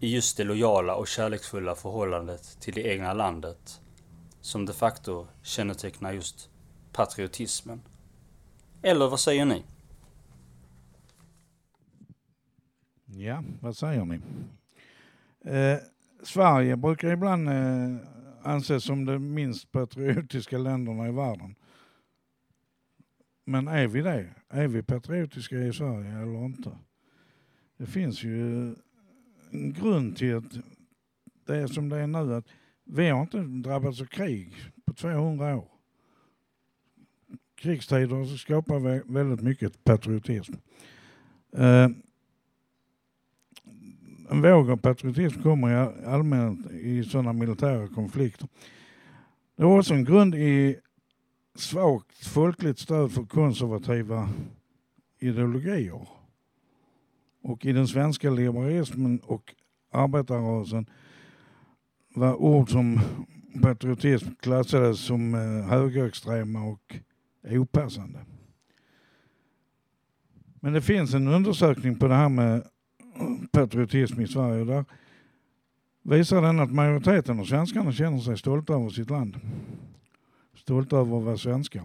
i 0.00 0.14
just 0.14 0.36
det 0.36 0.44
lojala 0.44 0.94
och 0.94 1.08
kärleksfulla 1.08 1.74
förhållandet 1.74 2.60
till 2.60 2.74
det 2.74 2.82
egna 2.82 3.12
landet 3.12 3.80
som 4.40 4.66
de 4.66 4.72
facto 4.72 5.26
kännetecknar 5.42 6.12
just 6.12 6.50
patriotismen. 6.92 7.82
Eller 8.82 9.08
vad 9.08 9.20
säger 9.20 9.44
ni? 9.44 9.64
Ja, 13.04 13.42
vad 13.60 13.76
säger 13.76 14.04
ni? 14.04 14.20
Eh, 15.44 15.78
Sverige 16.22 16.76
brukar 16.76 17.08
ibland 17.08 17.48
eh, 17.48 17.96
anses 18.42 18.84
som 18.84 19.04
de 19.04 19.18
minst 19.34 19.72
patriotiska 19.72 20.58
länderna 20.58 21.08
i 21.08 21.12
världen. 21.12 21.54
Men 23.44 23.68
är 23.68 23.86
vi 23.86 24.00
det? 24.00 24.34
Är 24.48 24.68
vi 24.68 24.82
patriotiska 24.82 25.56
i 25.58 25.72
Sverige 25.72 26.12
eller 26.12 26.44
inte? 26.44 26.78
Det 27.76 27.86
finns 27.86 28.24
ju 28.24 28.66
en 29.50 29.72
grund 29.72 30.16
till 30.16 30.36
att 30.36 30.52
det 31.46 31.56
är 31.56 31.66
som 31.66 31.88
det 31.88 31.96
är 31.96 32.06
nu. 32.06 32.34
Att 32.34 32.48
vi 32.84 33.08
har 33.08 33.22
inte 33.22 33.38
drabbats 33.38 34.00
av 34.00 34.04
krig 34.04 34.54
på 34.84 34.94
200 34.94 35.56
år. 35.56 35.68
Krigstider 37.54 38.36
skapar 38.36 39.12
väldigt 39.12 39.40
mycket 39.40 39.84
patriotism. 39.84 40.54
Eh, 41.52 41.88
en 44.30 44.42
våg 44.42 44.70
av 44.70 44.76
patriotism 44.76 45.42
kommer 45.42 45.70
i 45.70 46.04
allmänhet 46.06 46.72
i 46.72 47.04
sådana 47.04 47.32
militära 47.32 47.88
konflikter. 47.88 48.48
Det 49.56 49.62
har 49.62 49.78
också 49.78 49.94
en 49.94 50.04
grund 50.04 50.34
i 50.34 50.76
svagt 51.54 52.26
folkligt 52.26 52.78
stöd 52.78 53.12
för 53.12 53.24
konservativa 53.24 54.28
ideologier. 55.18 56.08
Och 57.42 57.66
i 57.66 57.72
den 57.72 57.88
svenska 57.88 58.30
liberalismen 58.30 59.20
och 59.24 59.54
arbetarrörelsen 59.92 60.86
var 62.14 62.34
ord 62.34 62.70
som 62.70 63.00
patriotism 63.62 64.28
klassades 64.40 65.00
som 65.00 65.34
eh, 65.34 65.70
högerextrema 65.70 66.64
och 66.64 66.96
opassande. 67.42 68.18
Men 70.60 70.72
det 70.72 70.82
finns 70.82 71.14
en 71.14 71.28
undersökning 71.28 71.98
på 71.98 72.08
det 72.08 72.14
här 72.14 72.28
med 72.28 72.62
patriotism 73.52 74.20
i 74.20 74.26
Sverige. 74.26 74.64
Där 74.64 74.84
visar 76.02 76.42
den 76.42 76.60
att 76.60 76.72
majoriteten 76.72 77.40
av 77.40 77.44
svenskarna 77.44 77.92
känner 77.92 78.18
sig 78.18 78.38
stolta 78.38 78.74
över 78.74 78.88
sitt 78.88 79.10
land. 79.10 79.40
Stolta 80.56 80.96
över 80.96 81.18
att 81.18 81.24
vara 81.24 81.36
svenskar. 81.36 81.82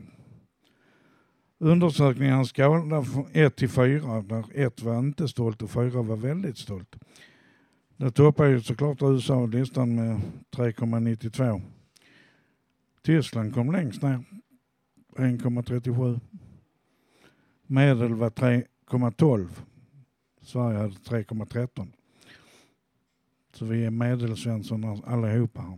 Undersökningen 1.57 2.45
skala 2.45 3.03
från 3.03 3.25
1 3.31 3.55
till 3.55 3.69
4 3.69 4.21
där 4.21 4.45
1 4.53 4.81
var 4.81 4.99
inte 4.99 5.27
stolt 5.27 5.61
och 5.61 5.69
4 5.69 6.01
var 6.01 6.15
väldigt 6.15 6.57
stolt. 6.57 6.95
Det 7.97 8.11
toppar 8.11 8.45
ju 8.45 8.61
såklart 8.61 9.01
USA 9.01 9.45
listan 9.45 9.95
med 9.95 10.21
3,92. 10.51 11.61
Tyskland 13.01 13.53
kom 13.53 13.71
längst 13.71 14.01
ner, 14.01 14.23
1,37. 15.17 16.19
Medel 17.67 18.13
var 18.13 18.29
3,12. 18.29 19.47
Sverige 20.43 20.77
hade 20.77 20.93
3,13. 20.93 21.91
Så 23.53 23.65
vi 23.65 23.85
är 23.85 23.89
medelsvensson 23.89 25.03
allihopa. 25.05 25.61
här. 25.61 25.77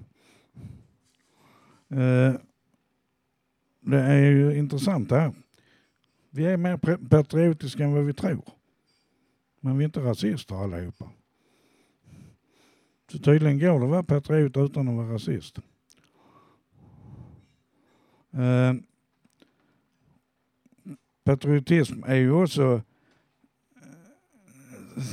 Eh, 1.89 2.35
det 3.79 3.99
är 3.99 4.31
ju 4.31 4.57
intressant 4.57 5.09
det 5.09 5.19
här. 5.19 5.33
Vi 6.29 6.45
är 6.45 6.57
mer 6.57 6.77
patriotiska 7.09 7.83
än 7.83 7.93
vad 7.93 8.05
vi 8.05 8.13
tror. 8.13 8.45
Men 9.59 9.77
vi 9.77 9.83
är 9.83 9.85
inte 9.85 9.99
rasister 9.99 10.55
allihopa. 10.55 11.09
Så 13.11 13.19
tydligen 13.19 13.59
går 13.59 13.79
det 13.79 13.85
att 13.85 13.91
vara 13.91 14.03
patriot 14.03 14.57
utan 14.57 14.87
att 14.87 14.95
vara 14.95 15.13
rasist. 15.13 15.57
Eh, 18.31 18.73
patriotism 21.23 22.03
är 22.03 22.15
ju 22.15 22.31
också 22.31 22.81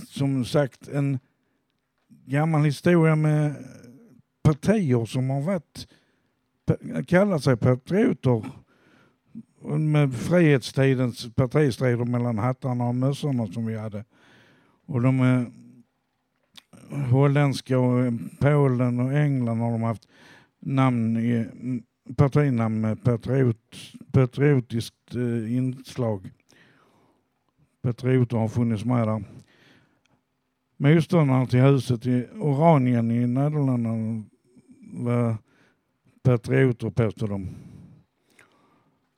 som 0.09 0.45
sagt 0.45 0.89
en 0.89 1.19
gammal 2.27 2.65
historia 2.65 3.17
med 3.17 3.55
partier 4.43 5.05
som 5.05 5.31
har 5.31 5.41
varit, 5.41 5.89
kallat 7.07 7.45
sig 7.45 7.57
patrioter 7.57 8.51
med 9.79 10.15
frihetstidens 10.15 11.35
partistrider 11.35 12.05
mellan 12.05 12.39
hattarna 12.39 12.89
och 12.89 12.95
mössorna 12.95 13.47
som 13.47 13.67
vi 13.67 13.77
hade. 13.77 14.05
Och 14.87 15.03
de 15.03 15.21
är 15.21 15.47
holländska 17.11 17.79
och 17.79 18.13
Polen 18.41 19.01
och 19.01 19.13
England 19.13 19.61
har 19.61 19.73
de 19.73 19.83
haft 19.83 20.09
namn 20.61 21.17
i, 21.17 21.47
partinamn 22.17 22.81
med 22.81 23.05
patriot, 23.05 23.77
patriotiskt 24.13 25.15
eh, 25.15 25.57
inslag. 25.57 26.31
Patrioter 27.83 28.37
har 28.37 28.49
funnits 28.49 28.85
med 28.85 29.09
där. 29.09 29.25
Motståndare 30.83 31.47
till 31.47 31.61
huset 31.61 32.07
i 32.07 32.27
Oranien 32.41 33.11
i 33.11 33.27
Nederländerna 33.27 34.25
var 34.93 35.37
patrioter 36.23 36.91
påstod 36.91 37.31
de. 37.31 37.49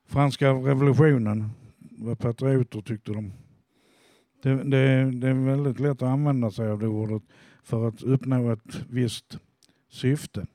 Franska 0.06 0.52
revolutionen 0.52 1.50
var 1.78 2.14
patrioter 2.14 2.80
tyckte 2.80 3.12
de. 3.12 3.33
Det, 4.42 4.54
det, 4.54 5.11
det 5.11 5.28
är 5.28 5.47
väldigt 5.47 5.80
lätt 5.80 6.02
att 6.02 6.09
använda 6.09 6.50
sig 6.50 6.68
av 6.68 6.78
det 6.78 6.87
ordet 6.87 7.23
för 7.62 7.88
att 7.88 8.02
uppnå 8.02 8.50
ett 8.52 8.85
visst 8.88 9.38
syfte. 9.88 10.47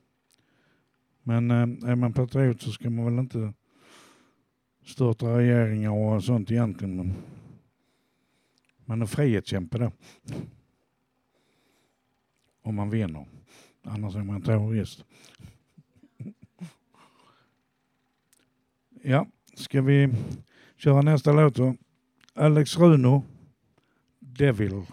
Men 1.23 1.51
eh, 1.51 1.91
är 1.91 1.95
man 1.95 2.13
patriot 2.13 2.61
så 2.61 2.71
ska 2.71 2.89
man 2.89 3.05
väl 3.05 3.19
inte 3.19 3.53
störta 4.85 5.37
regeringar 5.37 5.91
och 5.91 6.23
sånt 6.23 6.51
egentligen. 6.51 6.95
Men 6.95 7.13
man 8.85 9.01
är 9.01 9.05
frihetskämpe 9.05 9.77
då. 9.77 9.91
Om 12.61 12.75
man 12.75 12.89
vinner. 12.89 13.25
Annars 13.83 14.15
är 14.15 14.23
man 14.23 14.41
terrorist. 14.41 15.05
Ja, 19.03 19.27
ska 19.53 19.81
vi 19.81 20.13
köra 20.77 21.01
nästa 21.01 21.31
låt 21.31 21.55
då? 21.55 21.75
Alex 22.33 22.77
Runo, 22.77 23.23
Devil. 24.19 24.85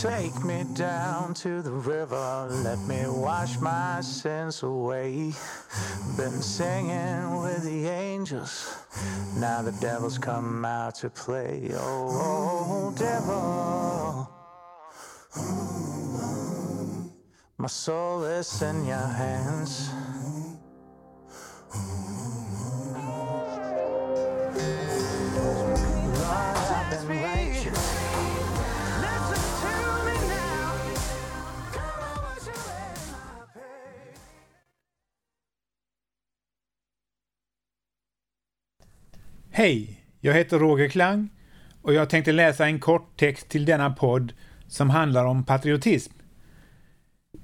Take 0.00 0.42
me 0.44 0.64
down 0.72 1.34
to 1.34 1.60
the 1.60 1.72
river, 1.72 2.48
let 2.64 2.78
me 2.88 3.02
wash 3.06 3.58
my 3.60 4.00
sins 4.00 4.62
away. 4.62 5.34
Been 6.16 6.40
singing 6.40 7.42
with 7.42 7.64
the 7.64 7.86
angels, 7.86 8.78
now 9.36 9.60
the 9.60 9.72
devil's 9.72 10.16
come 10.16 10.64
out 10.64 10.94
to 11.00 11.10
play. 11.10 11.70
Oh, 11.74 12.08
oh 12.24 12.94
devil, 12.96 14.26
my 17.58 17.68
soul 17.68 18.24
is 18.24 18.62
in 18.62 18.86
your 18.86 18.96
hands. 18.96 19.90
Lord, 26.14 26.56
I've 26.72 27.06
been 27.06 27.39
Hej, 39.60 40.04
jag 40.20 40.34
heter 40.34 40.58
Roger 40.58 40.88
Klang 40.88 41.28
och 41.82 41.94
jag 41.94 42.10
tänkte 42.10 42.32
läsa 42.32 42.66
en 42.66 42.80
kort 42.80 43.16
text 43.16 43.48
till 43.48 43.64
denna 43.64 43.90
podd 43.90 44.32
som 44.66 44.90
handlar 44.90 45.24
om 45.24 45.44
patriotism. 45.44 46.12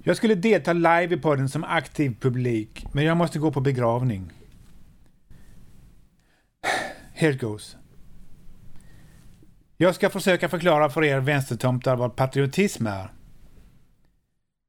Jag 0.02 0.16
skulle 0.16 0.35
delta 0.35 0.72
live 0.72 1.14
i 1.14 1.16
podden 1.16 1.48
som 1.48 1.64
aktiv 1.64 2.16
publik, 2.20 2.87
men 2.92 3.05
jag 3.05 3.16
måste 3.16 3.38
gå 3.38 3.52
på 3.52 3.61
begravning. 3.61 4.33
Here 7.14 7.33
goes. 7.33 7.76
Jag 9.76 9.94
ska 9.94 10.11
försöka 10.11 10.48
förklara 10.48 10.90
för 10.90 11.05
er 11.05 11.20
vänstertomtar 11.20 11.96
vad 11.96 12.16
patriotism 12.16 12.87
är. 12.87 13.12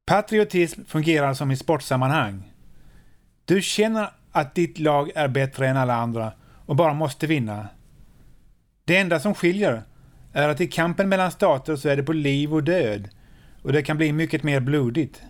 Patriotism 0.08 0.86
fungerar 0.86 1.34
som 1.34 1.52
i 1.52 1.58
sportsammanhang. 1.58 2.54
Du 3.46 3.62
känner 3.62 4.10
att 4.32 4.56
ditt 4.56 4.80
lag 4.80 5.12
är 5.16 5.28
bättre 5.28 5.68
än 5.68 5.78
alla 5.78 5.96
andra 5.96 6.34
och 6.68 6.76
bara 6.76 6.94
måste 6.94 7.28
vinna. 7.28 7.68
Det 8.86 8.98
enda 8.98 9.20
som 9.20 9.36
skiljer 9.36 9.84
är 10.34 10.50
att 10.50 10.62
i 10.62 10.68
kampen 10.68 11.10
mellan 11.10 11.32
stater 11.32 11.76
så 11.76 11.90
är 11.90 11.96
det 11.96 12.04
på 12.04 12.14
liv 12.14 12.54
och 12.54 12.64
död 12.64 13.10
och 13.62 13.74
det 13.74 13.84
kan 13.84 13.98
bli 13.98 14.14
mycket 14.14 14.44
mer 14.44 14.60
blodigt. 14.60 15.22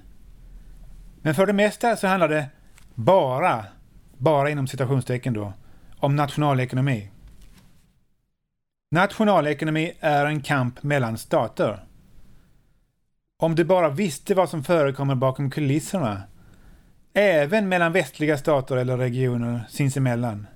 Men 1.22 1.36
för 1.36 1.46
det 1.46 1.54
mesta 1.54 1.96
så 1.96 2.08
handlar 2.08 2.30
det 2.30 2.46
bara, 2.94 3.66
bara 4.18 4.50
inom 4.50 4.68
citationstecken 4.68 5.34
då, 5.34 5.54
om 5.98 6.16
nationalekonomi. 6.16 7.10
Nationalekonomi 8.92 9.94
är 10.00 10.26
en 10.26 10.42
kamp 10.42 10.84
mellan 10.84 11.18
stater. 11.18 11.84
Om 13.40 13.56
du 13.56 13.64
bara 13.64 13.90
visste 13.90 14.36
vad 14.36 14.50
som 14.50 14.64
förekommer 14.64 15.16
bakom 15.16 15.52
kulisserna, 15.52 16.24
även 17.14 17.70
mellan 17.70 17.94
västliga 17.94 18.38
stater 18.38 18.78
eller 18.78 18.98
regioner 18.98 19.64
sinsemellan. 19.70 20.48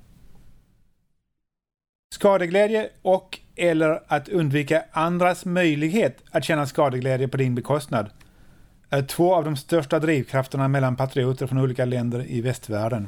Skadeglädje 2.13 2.89
och 3.01 3.39
eller 3.55 4.03
att 4.07 4.29
undvika 4.29 4.83
andras 4.91 5.45
möjlighet 5.45 6.23
att 6.31 6.43
känna 6.43 6.65
skadeglädje 6.65 7.27
på 7.27 7.37
din 7.37 7.55
bekostnad 7.55 8.09
är 8.89 9.01
två 9.01 9.35
av 9.35 9.43
de 9.43 9.55
största 9.55 9.99
drivkrafterna 9.99 10.67
mellan 10.67 10.95
patrioter 10.95 11.47
från 11.47 11.57
olika 11.57 11.85
länder 11.85 12.25
i 12.27 12.41
västvärlden. 12.41 13.07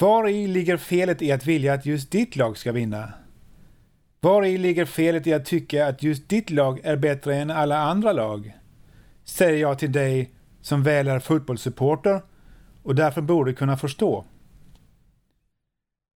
Var 0.00 0.28
i 0.28 0.46
ligger 0.46 0.76
felet 0.76 1.22
i 1.22 1.32
att 1.32 1.46
vilja 1.46 1.74
att 1.74 1.86
just 1.86 2.10
ditt 2.10 2.36
lag 2.36 2.58
ska 2.58 2.72
vinna? 2.72 3.12
Var 4.20 4.44
i 4.44 4.58
ligger 4.58 4.84
felet 4.84 5.26
i 5.26 5.32
att 5.32 5.44
tycka 5.44 5.86
att 5.86 6.02
just 6.02 6.28
ditt 6.28 6.50
lag 6.50 6.80
är 6.84 6.96
bättre 6.96 7.36
än 7.36 7.50
alla 7.50 7.78
andra 7.78 8.12
lag? 8.12 8.58
Säger 9.24 9.60
jag 9.60 9.78
till 9.78 9.92
dig 9.92 10.30
som 10.60 10.82
väl 10.82 11.08
är 11.08 11.18
fotbollssupporter 11.18 12.22
och 12.82 12.94
därför 12.94 13.20
borde 13.20 13.52
kunna 13.52 13.76
förstå. 13.76 14.24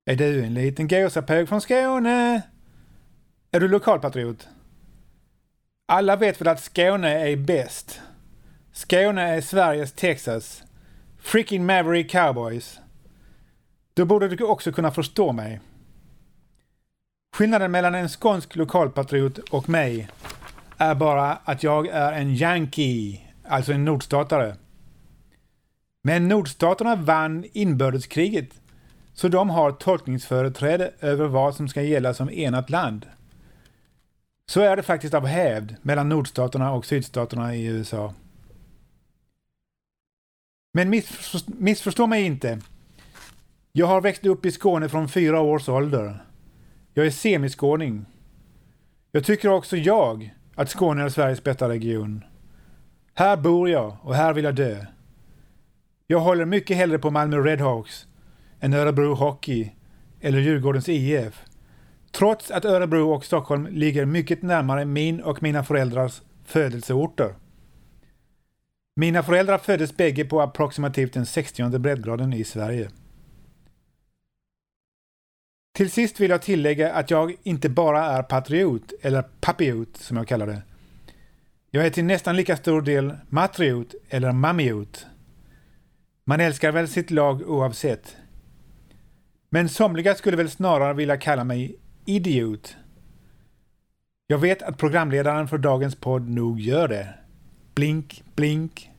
Är 0.09 0.17
du 0.17 0.45
en 0.45 0.55
liten 0.55 0.89
gåsapåg 0.89 1.49
från 1.49 1.61
Skåne? 1.61 2.43
Är 3.53 3.61
du 3.61 3.69
lokalpatriot? 3.69 4.49
Alla 5.87 6.17
vet 6.17 6.41
väl 6.41 6.49
att 6.49 6.61
Skåne 6.61 7.29
är 7.29 7.37
bäst? 7.37 8.01
Skåne 8.73 9.23
är 9.23 9.41
Sveriges 9.41 9.93
Texas. 9.93 10.63
Freaking 11.19 11.67
Maverick 11.67 12.11
Cowboys. 12.11 12.81
Då 13.95 14.05
borde 14.05 14.29
du 14.29 14.45
också 14.45 14.73
kunna 14.73 14.91
förstå 14.91 15.33
mig. 15.33 15.61
Skillnaden 17.37 17.71
mellan 17.71 17.95
en 17.95 18.09
skånsk 18.09 18.57
lokalpatriot 18.57 19.39
och 19.39 19.69
mig 19.69 20.09
är 20.79 20.95
bara 20.95 21.33
att 21.45 21.63
jag 21.63 21.87
är 21.87 22.13
en 22.13 22.35
yankee, 22.35 23.21
alltså 23.49 23.73
en 23.73 23.85
nordstatare. 23.85 24.57
Men 26.03 26.29
nordstaterna 26.29 26.97
vann 26.97 27.45
inbördeskriget, 27.53 28.58
så 29.19 29.29
de 29.29 29.51
har 29.51 29.73
tolkningsföreträde 29.73 30.93
över 31.01 31.29
vad 31.29 31.55
som 31.55 31.69
ska 31.69 31.83
gälla 31.83 32.15
som 32.15 32.31
enat 32.31 32.71
land. 32.71 33.07
Så 34.51 34.61
är 34.61 34.77
det 34.77 34.83
faktiskt 34.83 35.15
av 35.15 35.27
hävd 35.27 35.77
mellan 35.83 36.09
nordstaterna 36.09 36.73
och 36.73 36.87
sydstaterna 36.87 37.55
i 37.55 37.67
USA. 37.67 38.15
Men 40.73 40.91
missförstå, 40.91 41.53
missförstå 41.59 42.07
mig 42.07 42.23
inte. 42.23 42.61
Jag 43.73 43.87
har 43.87 44.01
växt 44.01 44.27
upp 44.27 44.47
i 44.47 44.53
Skåne 44.53 44.89
från 44.89 45.09
fyra 45.09 45.41
års 45.41 45.69
ålder. 45.69 46.25
Jag 46.95 47.07
är 47.07 47.11
semiskåning. 47.11 48.07
Jag 49.13 49.25
tycker 49.25 49.49
också 49.49 49.77
jag 49.77 50.35
att 50.55 50.71
Skåne 50.71 51.03
är 51.03 51.09
Sveriges 51.09 51.45
bästa 51.45 51.69
region. 51.69 52.25
Här 53.15 53.37
bor 53.37 53.71
jag 53.71 53.97
och 54.03 54.15
här 54.15 54.33
vill 54.33 54.45
jag 54.45 54.55
dö. 54.55 54.87
Jag 56.07 56.21
håller 56.21 56.45
mycket 56.45 56.77
hellre 56.77 56.99
på 56.99 57.11
Malmö 57.11 57.37
Redhawks 57.37 58.08
än 58.61 58.75
Örebro 58.75 59.15
Hockey 59.15 59.71
eller 60.21 60.39
Djurgårdens 60.39 60.89
IF. 60.89 61.45
Trots 62.13 62.51
att 62.51 62.65
Örebro 62.65 63.11
och 63.11 63.25
Stockholm 63.25 63.67
ligger 63.71 64.05
mycket 64.05 64.43
närmare 64.43 64.85
min 64.85 65.21
och 65.21 65.43
mina 65.43 65.65
föräldrars 65.65 66.23
födelseorter. 66.45 67.35
Mina 68.97 69.23
föräldrar 69.23 69.59
föddes 69.59 69.97
bägge 69.97 70.25
på 70.25 70.41
approximativt 70.41 71.13
den 71.13 71.27
60 71.27 71.79
breddgraden 71.79 72.33
i 72.33 72.45
Sverige. 72.45 72.91
Till 75.75 75.91
sist 75.91 76.21
vill 76.21 76.31
jag 76.31 76.43
tillägga 76.43 76.93
att 76.93 77.11
jag 77.11 77.37
inte 77.43 77.69
bara 77.69 78.05
är 78.05 78.23
patriot, 78.23 78.93
eller 79.03 79.23
papiot 79.23 79.97
som 79.97 80.17
jag 80.17 80.29
kallar 80.29 80.47
det. 80.47 80.63
Jag 81.71 81.87
är 81.87 81.91
till 81.91 82.05
nästan 82.05 82.37
lika 82.37 82.57
stor 82.57 82.83
del 82.83 83.17
matriot, 83.29 83.95
eller 84.09 84.33
mamiot. 84.33 85.07
Man 86.25 86.41
älskar 86.41 86.73
väl 86.73 86.89
sitt 86.89 87.11
lag 87.11 87.51
oavsett. 87.51 88.17
Men 89.51 89.69
somliga 89.69 90.15
skulle 90.15 90.37
väl 90.37 90.51
snarare 90.51 90.95
vilja 90.95 91.17
kalla 91.17 91.45
mig 91.45 91.77
idiot. 92.05 92.77
Jag 94.27 94.39
vet 94.39 94.63
att 94.63 94.79
programledaren 94.79 95.49
för 95.49 95.59
dagens 95.59 95.95
podd 95.95 96.29
nog 96.29 96.61
gör 96.61 96.89
det. 96.89 97.15
Blink, 97.75 98.23
blink. 98.35 98.91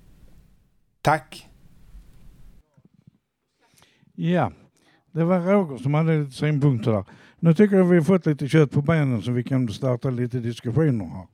Tack. 1.01 1.49
Ja, 4.15 4.51
det 5.11 5.23
var 5.23 5.39
Roger 5.39 5.77
som 5.77 5.93
hade 5.93 6.19
lite 6.19 6.31
synpunkter 6.31 6.91
där. 6.91 7.05
Nu 7.39 7.53
tycker 7.53 7.75
jag 7.75 7.85
vi 7.85 7.97
har 7.97 8.03
fått 8.03 8.25
lite 8.25 8.47
kött 8.47 8.71
på 8.71 8.81
benen 8.81 9.21
så 9.21 9.31
vi 9.31 9.43
kan 9.43 9.67
starta 9.69 10.09
lite 10.09 10.39
diskussioner 10.39 11.25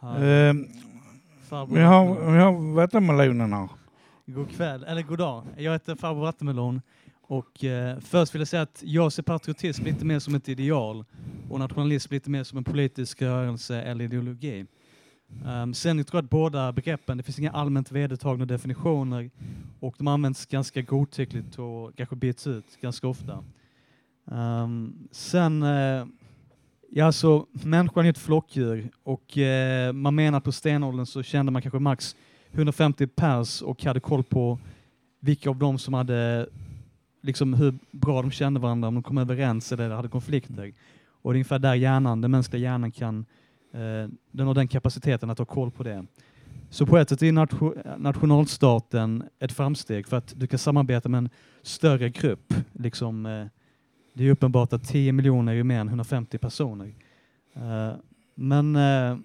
här. 0.00 0.48
Eh, 0.48 0.54
Farbror 1.48 1.76
vi, 1.76 1.82
har, 1.82 2.32
vi 2.32 2.38
har 2.38 2.74
vattenmelonen 2.74 3.52
här. 3.52 3.68
God 4.26 4.50
kväll, 4.50 4.84
eller 4.84 5.02
god 5.02 5.18
dag. 5.18 5.44
Jag 5.56 5.72
heter 5.72 5.94
Farbror 5.94 6.22
Vattenmelon 6.22 6.82
och 7.26 7.64
eh, 7.64 7.98
först 8.00 8.34
vill 8.34 8.40
jag 8.40 8.48
säga 8.48 8.62
att 8.62 8.82
jag 8.86 9.12
ser 9.12 9.22
patriotism 9.22 9.84
lite 9.84 10.04
mer 10.04 10.18
som 10.18 10.34
ett 10.34 10.48
ideal 10.48 11.04
och 11.50 11.58
nationalism 11.58 12.14
lite 12.14 12.30
mer 12.30 12.44
som 12.44 12.58
en 12.58 12.64
politisk 12.64 13.22
rörelse 13.22 13.82
eller 13.82 14.04
ideologi. 14.04 14.66
Um, 15.46 15.74
sen 15.74 15.98
jag 15.98 16.06
tror 16.06 16.18
att 16.18 16.30
båda 16.30 16.72
begreppen, 16.72 17.16
det 17.16 17.22
finns 17.22 17.38
inga 17.38 17.50
allmänt 17.50 17.92
vedertagna 17.92 18.46
definitioner 18.46 19.30
och 19.80 19.94
de 19.98 20.08
används 20.08 20.46
ganska 20.46 20.82
godtyckligt 20.82 21.58
och 21.58 21.96
kanske 21.96 22.16
byts 22.16 22.46
ut 22.46 22.80
ganska 22.80 23.08
ofta. 23.08 23.44
Um, 24.24 25.08
sen, 25.10 25.62
eh, 25.62 26.06
ja 26.90 27.12
så 27.12 27.46
människan 27.52 28.06
är 28.06 28.10
ett 28.10 28.18
flockdjur 28.18 28.90
och 29.02 29.38
eh, 29.38 29.92
man 29.92 30.14
menar 30.14 30.38
att 30.38 30.44
på 30.44 30.52
stenåldern 30.52 31.06
så 31.06 31.22
kände 31.22 31.52
man 31.52 31.62
kanske 31.62 31.78
max 31.78 32.16
150 32.50 33.06
pers 33.06 33.62
och 33.62 33.84
hade 33.84 34.00
koll 34.00 34.24
på 34.24 34.58
vilka 35.20 35.50
av 35.50 35.56
dem 35.56 35.78
som 35.78 35.94
hade 35.94 36.48
liksom 37.24 37.54
hur 37.54 37.74
bra 37.90 38.22
de 38.22 38.30
kände 38.30 38.60
varandra, 38.60 38.88
om 38.88 38.94
de 38.94 39.02
kom 39.02 39.18
överens 39.18 39.72
eller 39.72 39.90
hade 39.90 40.08
konflikter. 40.08 40.72
Och 41.22 41.32
det 41.32 41.36
är 41.36 41.38
ungefär 41.38 41.58
där 41.58 41.74
hjärnan, 41.74 42.20
den 42.20 42.30
mänskliga 42.30 42.62
hjärnan 42.62 42.92
kan, 42.92 43.26
eh, 43.72 44.08
den 44.30 44.46
har 44.46 44.54
den 44.54 44.68
kapaciteten 44.68 45.30
att 45.30 45.38
ha 45.38 45.44
koll 45.44 45.70
på 45.70 45.82
det. 45.82 46.06
Så 46.70 46.86
på 46.86 46.98
ett 46.98 47.08
sätt 47.08 47.22
är 47.22 47.32
nation, 47.32 47.74
nationalstaten 47.96 49.24
ett 49.38 49.52
framsteg 49.52 50.08
för 50.08 50.16
att 50.16 50.32
du 50.36 50.46
kan 50.46 50.58
samarbeta 50.58 51.08
med 51.08 51.18
en 51.18 51.28
större 51.62 52.08
grupp. 52.08 52.54
Liksom, 52.72 53.26
eh, 53.26 53.46
det 54.14 54.24
är 54.24 54.30
uppenbart 54.30 54.72
att 54.72 54.84
10 54.84 55.12
miljoner 55.12 55.52
är 55.52 55.56
ju 55.56 55.64
mer 55.64 55.80
än 55.80 55.88
150 55.88 56.38
personer. 56.38 56.94
Eh, 57.54 57.92
men 58.34 58.76
eh, 58.76 59.16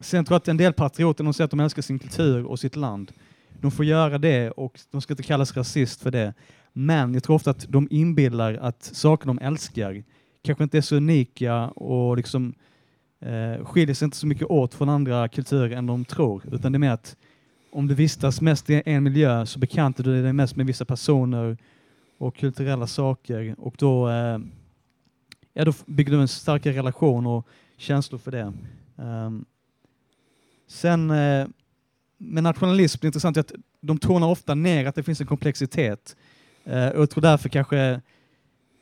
sen 0.00 0.24
tror 0.24 0.34
jag 0.34 0.40
att 0.40 0.48
en 0.48 0.56
del 0.56 0.72
patrioter, 0.72 1.24
de 1.24 1.32
säger 1.32 1.44
att 1.44 1.50
de 1.50 1.60
älskar 1.60 1.82
sin 1.82 1.98
kultur 1.98 2.44
och 2.44 2.58
sitt 2.58 2.76
land. 2.76 3.12
De 3.60 3.70
får 3.70 3.84
göra 3.84 4.18
det 4.18 4.50
och 4.50 4.80
de 4.90 5.00
ska 5.00 5.12
inte 5.12 5.22
kallas 5.22 5.56
rasist 5.56 6.02
för 6.02 6.10
det. 6.10 6.34
Men 6.72 7.14
jag 7.14 7.22
tror 7.22 7.36
ofta 7.36 7.50
att 7.50 7.66
de 7.68 7.88
inbillar 7.90 8.54
att 8.54 8.82
saker 8.82 9.26
de 9.26 9.38
älskar 9.38 10.04
kanske 10.42 10.64
inte 10.64 10.78
är 10.78 10.82
så 10.82 10.96
unika 10.96 11.68
och 11.68 12.16
liksom 12.16 12.54
eh, 13.20 13.64
skiljer 13.64 13.94
sig 13.94 14.04
inte 14.04 14.16
så 14.16 14.26
mycket 14.26 14.50
åt 14.50 14.74
från 14.74 14.88
andra 14.88 15.28
kulturer 15.28 15.76
än 15.76 15.86
de 15.86 16.04
tror. 16.04 16.42
Utan 16.52 16.72
det 16.72 16.76
är 16.76 16.80
mer 16.80 16.90
att 16.90 17.16
om 17.70 17.86
du 17.86 17.94
vistas 17.94 18.40
mest 18.40 18.70
i 18.70 18.82
en 18.86 19.02
miljö 19.02 19.46
så 19.46 19.58
bekantar 19.58 20.04
du 20.04 20.22
dig 20.22 20.32
mest 20.32 20.56
med 20.56 20.66
vissa 20.66 20.84
personer 20.84 21.56
och 22.18 22.36
kulturella 22.36 22.86
saker 22.86 23.54
och 23.58 23.74
då, 23.78 24.08
eh, 24.08 24.38
ja, 25.52 25.64
då 25.64 25.72
bygger 25.86 26.12
du 26.12 26.20
en 26.20 26.28
starkare 26.28 26.74
relation 26.74 27.26
och 27.26 27.48
känslor 27.76 28.18
för 28.18 28.30
det. 28.30 28.52
Um, 28.96 29.44
sen 30.66 31.10
eh, 31.10 31.46
med 32.18 32.42
nationalism, 32.42 32.98
det 33.00 33.04
är 33.04 33.08
intressant 33.08 33.36
att 33.36 33.52
de 33.80 33.98
tonar 33.98 34.28
ofta 34.28 34.54
ner 34.54 34.86
att 34.86 34.94
det 34.94 35.02
finns 35.02 35.20
en 35.20 35.26
komplexitet. 35.26 36.16
Eh, 36.68 36.88
och 36.88 37.02
jag 37.02 37.10
tror 37.10 37.22
därför 37.22 37.48
kanske 37.48 38.00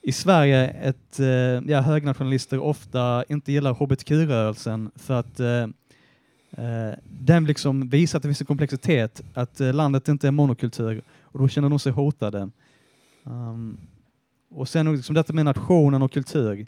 i 0.02 0.12
Sverige 0.12 0.66
ett, 0.68 1.20
eh, 1.20 1.26
ja, 1.70 1.80
högnationalister 1.80 2.58
ofta 2.58 3.24
inte 3.28 3.52
gillar 3.52 3.74
hbtq-rörelsen 3.74 4.90
för 4.96 5.14
att 5.14 5.40
eh, 5.40 5.62
eh, 6.50 6.94
den 7.04 7.44
liksom 7.44 7.88
visar 7.88 8.18
att 8.18 8.22
det 8.22 8.28
finns 8.28 8.40
en 8.40 8.46
komplexitet, 8.46 9.22
att 9.34 9.60
eh, 9.60 9.74
landet 9.74 10.08
inte 10.08 10.26
är 10.26 10.30
monokultur 10.30 11.02
och 11.22 11.38
då 11.38 11.48
känner 11.48 11.68
de 11.68 11.78
sig 11.78 11.92
hotade. 11.92 12.50
Um, 13.24 13.78
och 14.50 14.68
sen 14.68 14.92
liksom 14.92 15.14
detta 15.14 15.32
med 15.32 15.44
nationen 15.44 16.02
och 16.02 16.12
kultur. 16.12 16.66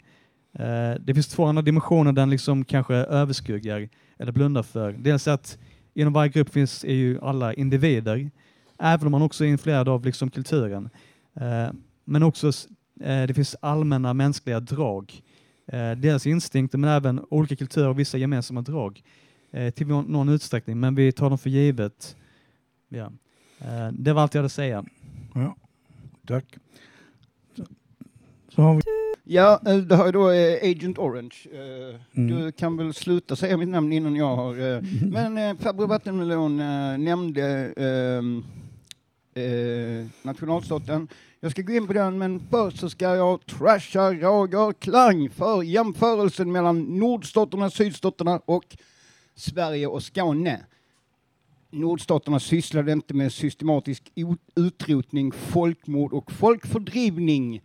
Eh, 0.53 0.93
det 0.99 1.13
finns 1.13 1.27
två 1.27 1.45
andra 1.45 1.61
dimensioner 1.61 2.11
den 2.11 2.29
liksom 2.29 2.65
kanske 2.65 2.95
överskuggar 2.95 3.89
eller 4.17 4.31
blundar 4.31 4.63
för. 4.63 4.91
Dels 4.91 5.27
att 5.27 5.57
inom 5.93 6.13
varje 6.13 6.29
grupp 6.29 6.49
finns 6.49 6.83
är 6.83 6.93
ju 6.93 7.19
alla 7.21 7.53
individer, 7.53 8.31
även 8.79 9.07
om 9.07 9.11
man 9.11 9.21
också 9.21 9.45
är 9.45 9.49
influerad 9.49 9.89
av 9.89 10.05
liksom 10.05 10.29
kulturen. 10.29 10.89
Eh, 11.33 11.69
men 12.05 12.23
också 12.23 12.47
eh, 12.99 13.23
det 13.27 13.33
finns 13.35 13.55
allmänna 13.61 14.13
mänskliga 14.13 14.59
drag. 14.59 15.21
Eh, 15.67 15.91
deras 15.91 16.27
instinkter 16.27 16.77
men 16.77 16.89
även 16.89 17.25
olika 17.29 17.55
kulturer 17.55 17.87
och 17.87 17.99
vissa 17.99 18.17
gemensamma 18.17 18.61
drag 18.61 19.03
till 19.75 19.87
någon, 19.87 20.29
utsträckning, 20.29 20.79
men 20.79 20.95
vi 20.95 21.11
tar 21.11 21.29
dem 21.29 21.37
för 21.37 21.49
givet. 21.49 22.15
Ja. 22.89 23.11
Det 23.91 24.13
var 24.13 24.21
allt 24.21 24.33
jag 24.33 24.39
hade 24.39 24.45
att 24.45 24.51
säga. 24.51 24.85
Ja, 25.35 25.55
tack. 26.27 26.45
Så 28.49 28.61
har 28.61 28.75
vi... 28.75 28.81
Ja, 29.23 29.59
det 29.63 29.95
här 29.95 30.07
är 30.07 30.11
då 30.11 30.27
Agent 30.69 30.97
Orange. 30.97 31.35
Mm. 32.13 32.27
Du 32.27 32.51
kan 32.51 32.77
väl 32.77 32.93
sluta 32.93 33.35
säga 33.35 33.57
mitt 33.57 33.69
namn 33.69 33.93
innan 33.93 34.15
jag 34.15 34.35
har... 34.35 34.53
Men 35.11 35.57
Farbror 35.57 35.87
Vattenmelon 35.87 36.57
nämnde 37.03 37.73
ehm, 37.77 38.43
eh, 39.33 40.07
nationalstaten. 40.21 41.07
Jag 41.39 41.51
ska 41.51 41.61
gå 41.61 41.73
in 41.73 41.87
på 41.87 41.93
den, 41.93 42.17
men 42.17 42.39
först 42.49 42.77
så 42.77 42.89
ska 42.89 43.15
jag 43.15 43.45
trasha 43.45 44.13
Roger 44.13 44.73
Klang 44.73 45.29
för 45.29 45.63
jämförelsen 45.63 46.51
mellan 46.51 46.99
nordstaterna, 46.99 47.69
sydstaterna 47.69 48.41
och 48.45 48.77
Sverige 49.35 49.87
och 49.87 50.03
Skåne. 50.03 50.65
Nordstaterna 51.71 52.39
sysslade 52.39 52.91
inte 52.91 53.13
med 53.13 53.33
systematisk 53.33 54.11
utrotning, 54.55 55.31
folkmord 55.31 56.13
och 56.13 56.31
folkfördrivning 56.31 57.61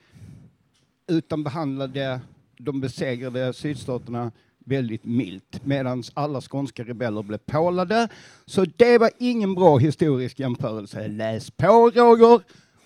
utan 1.06 1.44
behandlade 1.44 2.20
de 2.58 2.80
besegrade 2.80 3.52
sydstaterna 3.52 4.32
väldigt 4.64 5.04
milt 5.04 5.60
medan 5.64 6.02
alla 6.14 6.40
skånska 6.40 6.84
rebeller 6.84 7.22
blev 7.22 7.38
pålade. 7.38 8.08
Så 8.46 8.64
det 8.76 8.98
var 8.98 9.10
ingen 9.18 9.54
bra 9.54 9.78
historisk 9.78 10.40
jämförelse. 10.40 11.08
Läs 11.08 11.50
på 11.50 11.90
Roger! 11.94 12.40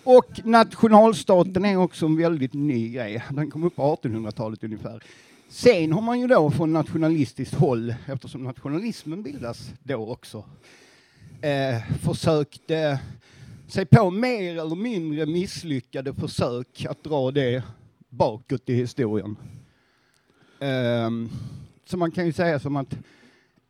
Och 0.05 0.41
nationalstaten 0.45 1.65
är 1.65 1.77
också 1.77 2.07
en 2.07 2.17
väldigt 2.17 2.53
ny 2.55 2.89
grej. 2.89 3.25
Den 3.31 3.51
kom 3.51 3.65
upp 3.65 3.77
på 3.77 3.97
1800-talet 4.03 4.65
ungefär. 4.65 5.03
Sen 5.49 5.93
har 5.93 6.03
man 6.03 6.21
ju 6.21 6.27
då 6.27 6.51
från 6.51 6.73
nationalistiskt 6.73 7.55
håll, 7.55 7.95
eftersom 8.07 8.43
nationalismen 8.43 9.23
bildas 9.23 9.71
då 9.83 10.13
också, 10.13 10.45
eh, 11.43 11.97
försökt 12.03 12.71
eh, 12.71 12.99
sig 13.69 13.87
på 13.87 14.11
mer 14.11 14.59
eller 14.59 14.77
mindre 14.77 15.27
misslyckade 15.27 16.15
försök 16.15 16.87
att 16.89 17.05
dra 17.05 17.31
det 17.31 17.63
bakåt 18.09 18.69
i 18.69 18.75
historien. 18.75 19.37
Ehm, 20.61 21.31
så 21.89 21.97
man 21.97 22.11
kan 22.11 22.27
ju 22.27 22.33
säga 22.33 22.59
som 22.59 22.77
att, 22.77 22.99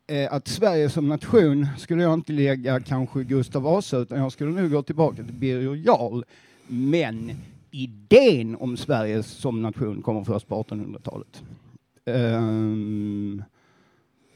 eh, 0.06 0.32
att 0.32 0.48
Sverige 0.48 0.90
som 0.90 1.08
nation 1.08 1.66
skulle 1.78 2.02
jag 2.02 2.14
inte 2.14 2.32
lägga 2.32 2.80
kanske 2.80 3.24
Gustav 3.24 3.62
Vasa 3.62 3.98
utan 3.98 4.18
jag 4.18 4.32
skulle 4.32 4.50
nu 4.50 4.68
gå 4.68 4.82
tillbaka 4.82 5.16
till 5.16 5.34
Birger 5.34 5.74
Jarl. 5.74 6.22
Men 6.68 7.32
idén 7.70 8.56
om 8.56 8.76
Sverige 8.76 9.22
som 9.22 9.62
nation 9.62 10.02
kommer 10.02 10.24
först 10.24 10.48
på 10.48 10.62
1800-talet. 10.62 11.42
Um, 12.04 12.14
ehm, 12.14 13.42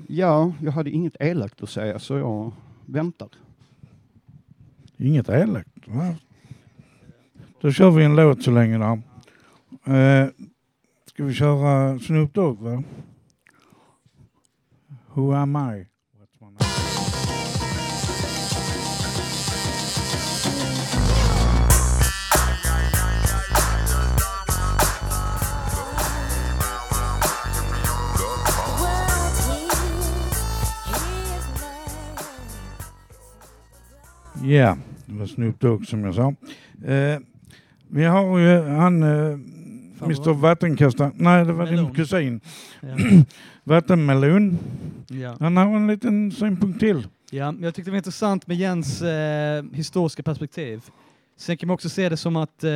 ja, 0.07 0.53
jag 0.62 0.73
hade 0.73 0.90
inget 0.90 1.16
elakt 1.21 1.62
att 1.62 1.71
säga 1.71 1.99
så 1.99 2.18
jag 2.18 2.53
väntar. 2.87 3.29
Inget 4.97 5.29
elakt. 5.29 5.88
va? 5.88 6.14
Då 7.61 7.73
kör 7.73 7.90
vi 7.90 8.05
en 8.05 8.16
låt 8.16 8.42
så 8.42 8.51
länge 8.51 8.79
då. 8.79 8.99
Eh, 9.92 10.29
ska 11.07 11.25
vi 11.25 11.35
köra 11.35 11.99
Snoop 11.99 12.35
Dogg 12.35 12.61
va? 12.61 12.83
Who 15.14 15.35
am 15.35 15.57
I? 15.57 15.85
Ja, 34.44 34.77
det 35.07 35.18
var 35.18 35.27
Snoop 35.27 35.61
Dogg 35.61 35.87
som 35.87 36.05
jag 36.05 36.14
sa. 36.14 36.35
Eh, 36.85 37.18
vi 37.88 38.05
har 38.05 38.38
ju 38.38 38.62
han, 38.62 39.03
eh, 39.03 39.38
Mr 40.05 40.33
Vattenkastare. 40.33 41.12
Nej, 41.15 41.45
det 41.45 41.53
var 41.53 41.67
din 41.67 41.75
Melon. 41.75 41.95
kusin. 41.95 42.41
Ja. 42.81 42.97
Vattenmelon. 43.65 44.59
Ja. 45.09 45.37
Han 45.41 45.57
har 45.57 45.65
en 45.77 45.87
liten 45.87 46.33
synpunkt 46.33 46.81
till. 46.81 47.07
Ja, 47.31 47.55
jag 47.61 47.75
tyckte 47.75 47.91
det 47.91 47.93
var 47.93 47.97
intressant 47.97 48.47
med 48.47 48.57
Jens 48.57 49.03
eh, 49.03 49.65
historiska 49.73 50.23
perspektiv. 50.23 50.83
Sen 51.37 51.57
kan 51.57 51.67
man 51.67 51.75
också 51.75 51.88
se 51.88 52.09
det 52.09 52.17
som 52.17 52.37
att, 52.37 52.65
eh, 52.65 52.71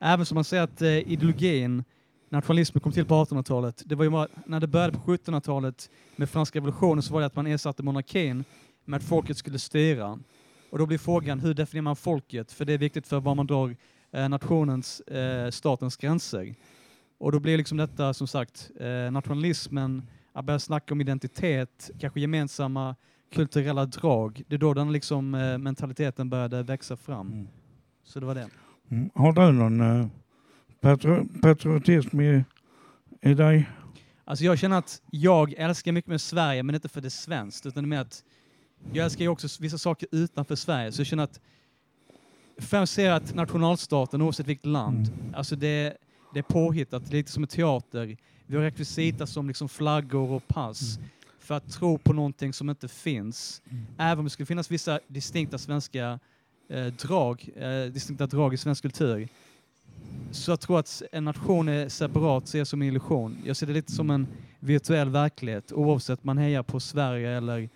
även 0.00 0.26
som 0.26 0.34
man 0.34 0.44
säger 0.44 0.62
att 0.62 0.82
eh, 0.82 0.88
ideologin, 0.88 1.84
nationalismen 2.30 2.80
kom 2.80 2.92
till 2.92 3.04
på 3.04 3.24
1800-talet, 3.24 3.82
det 3.86 3.94
var 3.94 4.04
ju 4.04 4.10
bara, 4.10 4.28
när 4.46 4.60
det 4.60 4.66
började 4.66 4.92
på 4.92 5.12
1700-talet 5.12 5.90
med 6.16 6.30
franska 6.30 6.58
revolutionen 6.58 7.02
så 7.02 7.12
var 7.12 7.20
det 7.20 7.26
att 7.26 7.36
man 7.36 7.46
ersatte 7.46 7.82
monarkin 7.82 8.44
med 8.84 8.96
att 8.96 9.04
folket 9.04 9.36
skulle 9.36 9.58
styra. 9.58 10.18
Och 10.70 10.78
då 10.78 10.86
blir 10.86 10.98
frågan, 10.98 11.40
hur 11.40 11.54
definierar 11.54 11.82
man 11.82 11.96
folket? 11.96 12.52
För 12.52 12.64
det 12.64 12.72
är 12.72 12.78
viktigt 12.78 13.06
för 13.06 13.20
var 13.20 13.34
man 13.34 13.46
drar 13.46 13.76
nationens, 14.12 15.00
eh, 15.00 15.50
statens 15.50 15.96
gränser. 15.96 16.54
Och 17.18 17.32
då 17.32 17.40
blir 17.40 17.56
liksom 17.56 17.78
detta, 17.78 18.14
som 18.14 18.26
sagt, 18.26 18.70
eh, 18.80 19.10
nationalismen, 19.10 20.02
att 20.32 20.44
börja 20.44 20.58
snacka 20.58 20.94
om 20.94 21.00
identitet, 21.00 21.90
kanske 22.00 22.20
gemensamma 22.20 22.96
kulturella 23.32 23.86
drag. 23.86 24.42
Det 24.48 24.54
är 24.54 24.58
då 24.58 24.74
den 24.74 24.92
liksom, 24.92 25.34
eh, 25.34 25.58
mentaliteten 25.58 26.30
började 26.30 26.62
växa 26.62 26.96
fram. 26.96 27.48
Så 28.04 28.20
det 28.20 28.26
var 28.26 28.34
det. 28.34 28.48
Mm. 28.90 29.10
Har 29.14 29.32
du 29.32 29.52
någon 29.52 29.80
eh, 29.80 30.06
patri- 30.80 31.40
patriotism 31.42 32.20
i, 32.20 32.44
i 33.20 33.34
dig? 33.34 33.70
Alltså 34.24 34.44
jag 34.44 34.58
känner 34.58 34.78
att 34.78 35.02
jag 35.10 35.52
älskar 35.52 35.92
mycket 35.92 36.08
med 36.08 36.20
Sverige, 36.20 36.62
men 36.62 36.74
inte 36.74 36.88
för 36.88 37.00
det 37.00 37.10
svenskt, 37.10 37.66
utan 37.66 37.84
är 37.84 37.88
mer 37.88 38.00
att 38.00 38.24
jag 38.92 39.04
älskar 39.04 39.22
ju 39.22 39.28
också 39.28 39.62
vissa 39.62 39.78
saker 39.78 40.08
utanför 40.12 40.56
Sverige. 40.56 40.92
Så 40.92 41.00
jag 41.00 41.06
känner 41.06 41.24
att 41.24 41.40
främst 42.58 42.92
ser 42.92 43.10
att 43.10 43.34
nationalstaten, 43.34 44.22
oavsett 44.22 44.46
vilket 44.46 44.66
land, 44.66 45.10
alltså 45.34 45.56
det, 45.56 45.96
det 46.34 46.38
är 46.38 46.42
påhittat, 46.42 47.12
lite 47.12 47.32
som 47.32 47.42
en 47.42 47.48
teater. 47.48 48.16
Vi 48.46 48.56
har 48.56 48.62
rekvisita 48.62 49.26
som 49.26 49.48
liksom 49.48 49.68
flaggor 49.68 50.30
och 50.30 50.48
pass 50.48 50.98
för 51.38 51.54
att 51.54 51.72
tro 51.72 51.98
på 51.98 52.12
någonting 52.12 52.52
som 52.52 52.70
inte 52.70 52.88
finns. 52.88 53.62
Även 53.98 54.18
om 54.18 54.24
det 54.24 54.30
skulle 54.30 54.46
finnas 54.46 54.70
vissa 54.70 55.00
distinkta 55.08 55.58
svenska 55.58 56.18
eh, 56.68 56.86
drag, 56.86 57.48
eh, 57.56 57.92
distinkta 57.92 58.26
drag 58.26 58.54
i 58.54 58.56
svensk 58.56 58.82
kultur, 58.82 59.28
så 60.30 60.50
jag 60.50 60.60
tror 60.60 60.78
att 60.78 61.02
en 61.12 61.24
nation 61.24 61.68
är 61.68 61.88
separat, 61.88 62.48
ser 62.48 62.58
jag 62.58 62.66
som 62.66 62.82
en 62.82 62.88
illusion. 62.88 63.38
Jag 63.44 63.56
ser 63.56 63.66
det 63.66 63.72
lite 63.72 63.92
som 63.92 64.10
en 64.10 64.26
virtuell 64.60 65.08
verklighet, 65.08 65.72
oavsett 65.72 66.24
man 66.24 66.38
hejar 66.38 66.62
på 66.62 66.80
Sverige 66.80 67.36
eller 67.36 67.68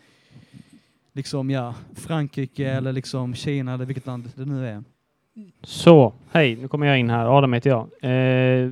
liksom, 1.12 1.51
ja, 1.51 1.75
Frankrike 1.94 2.70
eller 2.70 2.92
liksom 2.92 3.35
Kina 3.35 3.75
eller 3.75 3.85
vilket 3.85 4.07
land 4.07 4.31
det 4.35 4.44
nu 4.44 4.68
är. 4.68 4.83
Så, 5.62 6.12
hej, 6.33 6.57
nu 6.57 6.68
kommer 6.68 6.87
jag 6.87 6.98
in 6.98 7.11
här. 7.11 7.38
Adam 7.38 7.53
heter 7.53 7.70
jag. 7.70 7.81
Eh, 7.81 8.70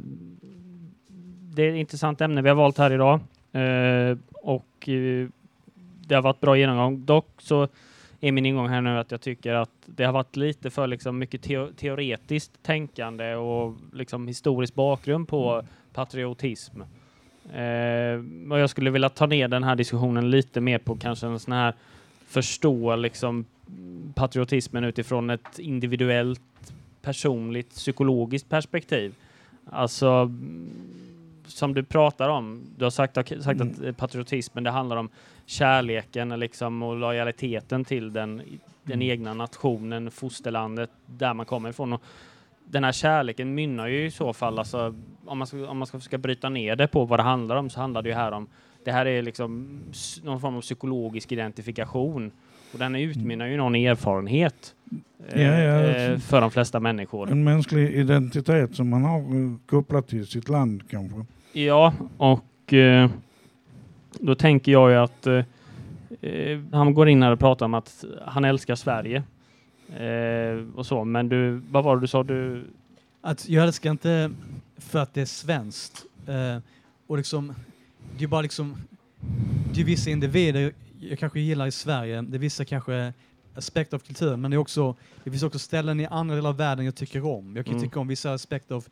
det 1.55 1.63
är 1.63 1.69
ett 1.71 1.77
intressant 1.77 2.21
ämne 2.21 2.43
vi 2.43 2.49
har 2.49 2.57
valt 2.57 2.79
här 2.79 2.93
idag. 2.93 3.21
Eh, 3.53 4.19
och 4.43 4.89
eh, 4.89 5.29
det 6.07 6.15
har 6.15 6.23
varit 6.23 6.41
bra 6.41 6.57
genomgång. 6.57 7.05
Dock 7.05 7.29
så 7.39 7.69
är 8.21 8.33
min 8.33 8.47
ingång 8.47 8.69
här 8.69 8.81
nu 8.81 8.99
att 8.99 9.11
jag 9.11 9.21
tycker 9.21 9.55
att 9.55 9.71
det 9.87 10.05
har 10.05 10.13
varit 10.13 10.37
lite 10.37 10.71
för 10.71 10.87
liksom 10.87 11.19
mycket 11.19 11.43
teo- 11.43 11.73
teoretiskt 11.77 12.63
tänkande 12.63 13.35
och 13.35 13.77
liksom 13.93 14.29
historisk 14.29 14.75
bakgrund 14.75 15.29
på 15.29 15.63
patriotism. 15.93 16.81
Eh, 17.53 18.51
och 18.53 18.59
jag 18.59 18.71
skulle 18.71 18.91
vilja 18.91 19.09
ta 19.09 19.27
ner 19.27 19.49
den 19.49 19.65
här 19.65 19.77
diskussionen 19.77 20.31
lite 20.31 20.61
mer 20.61 20.79
på 20.79 20.97
kanske 20.97 21.27
en 21.27 21.39
sån 21.39 21.53
här 21.53 21.75
förstå 22.31 22.97
liksom 22.97 23.45
patriotismen 24.15 24.85
utifrån 24.85 25.31
ett 25.31 25.59
individuellt, 25.59 26.73
personligt, 27.03 27.71
psykologiskt 27.71 28.49
perspektiv. 28.49 29.15
Alltså, 29.71 30.07
mm, 30.07 30.71
som 31.47 31.75
du 31.75 31.83
pratar 31.83 32.29
om, 32.29 32.63
du 32.77 32.85
har 32.85 32.91
sagt, 32.91 33.15
sagt 33.15 33.61
att 33.61 33.83
eh, 33.83 33.93
patriotismen 33.93 34.65
det 34.65 34.71
handlar 34.71 34.97
om 34.97 35.09
kärleken 35.47 36.29
liksom, 36.29 36.83
och 36.83 36.97
lojaliteten 36.97 37.85
till 37.85 38.13
den, 38.13 38.43
den 38.83 39.03
egna 39.03 39.35
nationen, 39.35 40.11
fosterlandet, 40.11 40.91
där 41.07 41.35
man 41.35 41.47
kommer 41.47 41.71
ifrån. 41.71 41.93
Och 41.93 42.03
den 42.65 42.85
här 42.85 42.93
kärleken 42.93 43.55
mynnar 43.55 43.87
ju 43.87 44.07
i 44.07 44.11
så 44.11 44.33
fall, 44.33 44.59
alltså, 44.59 44.95
om, 45.25 45.39
man 45.39 45.47
ska, 45.47 45.69
om 45.69 45.79
man 45.79 45.87
ska 45.87 45.99
försöka 45.99 46.19
bryta 46.19 46.49
ner 46.49 46.77
det 46.77 46.89
på 46.89 47.05
vad 47.05 47.19
det 47.19 47.23
handlar 47.23 47.57
om, 47.57 47.71
så 47.71 47.81
handlar 47.81 48.03
det 48.03 48.09
ju 48.09 48.15
här 48.15 48.33
om 48.33 48.49
det 48.85 48.93
här 48.93 49.07
är 49.07 49.23
liksom 49.23 49.79
någon 50.23 50.41
form 50.41 50.57
av 50.57 50.61
psykologisk 50.61 51.33
identifikation. 51.33 52.31
Och 52.73 52.79
den 52.79 52.95
utmynnar 52.97 53.47
ju 53.47 53.55
i 53.55 53.57
någon 53.57 53.75
erfarenhet 53.75 54.75
eh, 55.29 55.43
Ja, 55.43 55.59
ja. 55.59 55.81
eh, 55.97 56.19
för 56.19 56.41
de 56.41 56.51
flesta 56.51 56.81
människor. 56.81 57.31
En 57.31 57.45
mänsklig 57.45 57.95
identitet 57.95 58.75
som 58.77 58.89
man 58.89 59.05
har 59.05 59.19
eh, 59.21 59.57
kopplat 59.67 60.09
till 60.09 60.27
sitt 60.27 60.49
land 60.49 60.83
kanske. 60.91 61.25
Ja, 61.53 61.95
och 62.17 62.73
eh, 62.73 63.11
då 64.13 64.35
tänker 64.35 64.73
jag 64.73 64.91
ju 64.91 64.97
att 64.97 65.27
eh, 65.27 65.45
eh, 66.21 66.61
han 66.73 66.95
går 66.95 67.09
in 67.09 67.23
här 67.23 67.33
och 67.33 67.39
pratar 67.39 67.67
om 67.67 67.75
att 67.75 68.05
han 68.27 68.45
älskar 68.45 68.75
Sverige. 68.75 69.23
Eh, 69.99 70.65
och 70.75 70.87
så, 70.87 71.05
men 71.05 71.29
du, 71.29 71.63
vad 71.71 71.85
var 71.85 71.95
det 71.97 72.01
du 72.01 72.07
sa? 72.07 72.23
Du, 72.23 72.65
Att 73.21 73.49
jag 73.49 73.65
älskar 73.65 73.91
inte 73.91 74.31
för 74.77 74.99
att 74.99 75.15
det 75.15 75.21
är 75.21 75.25
svenskt. 75.27 76.05
Eh, 76.27 76.63
och 77.07 77.17
liksom, 77.17 77.55
det 78.19 78.25
är 78.25 78.29
bara 78.29 78.43
liksom, 78.43 78.77
det 79.75 79.81
är 79.81 79.85
vissa 79.85 80.11
individer 80.11 80.73
jag 81.01 81.19
kanske 81.19 81.41
gillar 81.41 81.67
i 81.67 81.71
Sverige, 81.73 82.23
det 82.23 82.37
är 82.37 82.39
vissa 82.39 82.65
kanske 82.65 83.13
aspekter 83.55 83.97
av 83.97 84.01
kulturen, 84.01 84.41
men 84.41 84.51
det, 84.51 84.55
är 84.55 84.59
också, 84.59 84.97
det 85.25 85.31
finns 85.31 85.43
också 85.43 85.59
ställen 85.59 86.01
i 86.01 86.07
andra 86.07 86.37
delar 86.37 86.51
av 86.51 86.57
världen 86.57 86.85
jag 86.85 86.95
tycker 86.95 87.27
om. 87.27 87.57
Jag 87.57 87.65
kan 87.65 87.75
Mm. 87.75 87.85
tycka 87.89 88.01
om 88.01 88.09
vissa 88.09 88.33
aspekter 88.33 88.75
av 88.75 88.87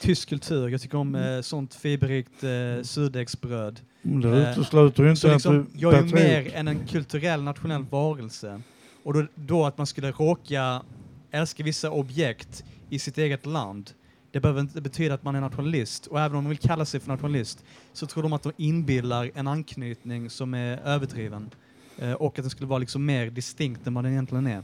tysk 0.00 0.28
kultur, 0.28 0.68
jag 0.68 0.80
tycker 0.80 0.98
om 0.98 1.14
eh, 1.14 1.40
sånt 1.40 1.74
fiberrikt 1.74 2.44
eh, 2.44 2.82
surdegsbröd. 2.82 3.80
Mm, 4.02 4.20
det 4.20 4.28
Eh, 4.28 4.50
utesluter 4.50 5.04
ju 5.04 5.10
inte 5.10 5.26
att 5.26 5.32
liksom, 5.32 5.54
du 5.72 5.80
Jag 5.80 5.94
är 5.94 6.02
ju 6.06 6.14
mer 6.14 6.54
än 6.54 6.68
en 6.68 6.86
kulturell 6.86 7.42
nationell 7.42 7.84
varelse. 7.90 8.60
Och 9.02 9.14
då, 9.14 9.26
då 9.34 9.66
att 9.66 9.78
man 9.78 9.86
skulle 9.86 10.10
råka 10.10 10.82
älska 11.30 11.62
vissa 11.62 11.90
objekt 11.90 12.64
i 12.90 12.98
sitt 12.98 13.18
eget 13.18 13.46
land, 13.46 13.90
det 14.32 14.40
behöver 14.40 14.60
inte 14.60 14.80
betyda 14.80 15.14
att 15.14 15.24
man 15.24 15.34
är 15.34 15.40
nationalist. 15.40 16.06
Och 16.06 16.20
även 16.20 16.36
om 16.36 16.44
man 16.44 16.48
vill 16.48 16.58
kalla 16.58 16.84
sig 16.84 17.00
för 17.00 17.08
nationalist 17.08 17.64
så 17.92 18.06
tror 18.06 18.22
de 18.22 18.32
att 18.32 18.42
de 18.42 18.52
inbillar 18.56 19.30
en 19.34 19.48
anknytning 19.48 20.30
som 20.30 20.54
är 20.54 20.78
överdriven. 20.84 21.50
Eh, 21.98 22.12
och 22.12 22.38
att 22.38 22.44
den 22.44 22.50
skulle 22.50 22.66
vara 22.68 22.78
liksom 22.78 23.04
mer 23.06 23.30
distinkt 23.30 23.86
än 23.86 23.94
vad 23.94 24.04
den 24.04 24.12
egentligen 24.12 24.46
är. 24.46 24.62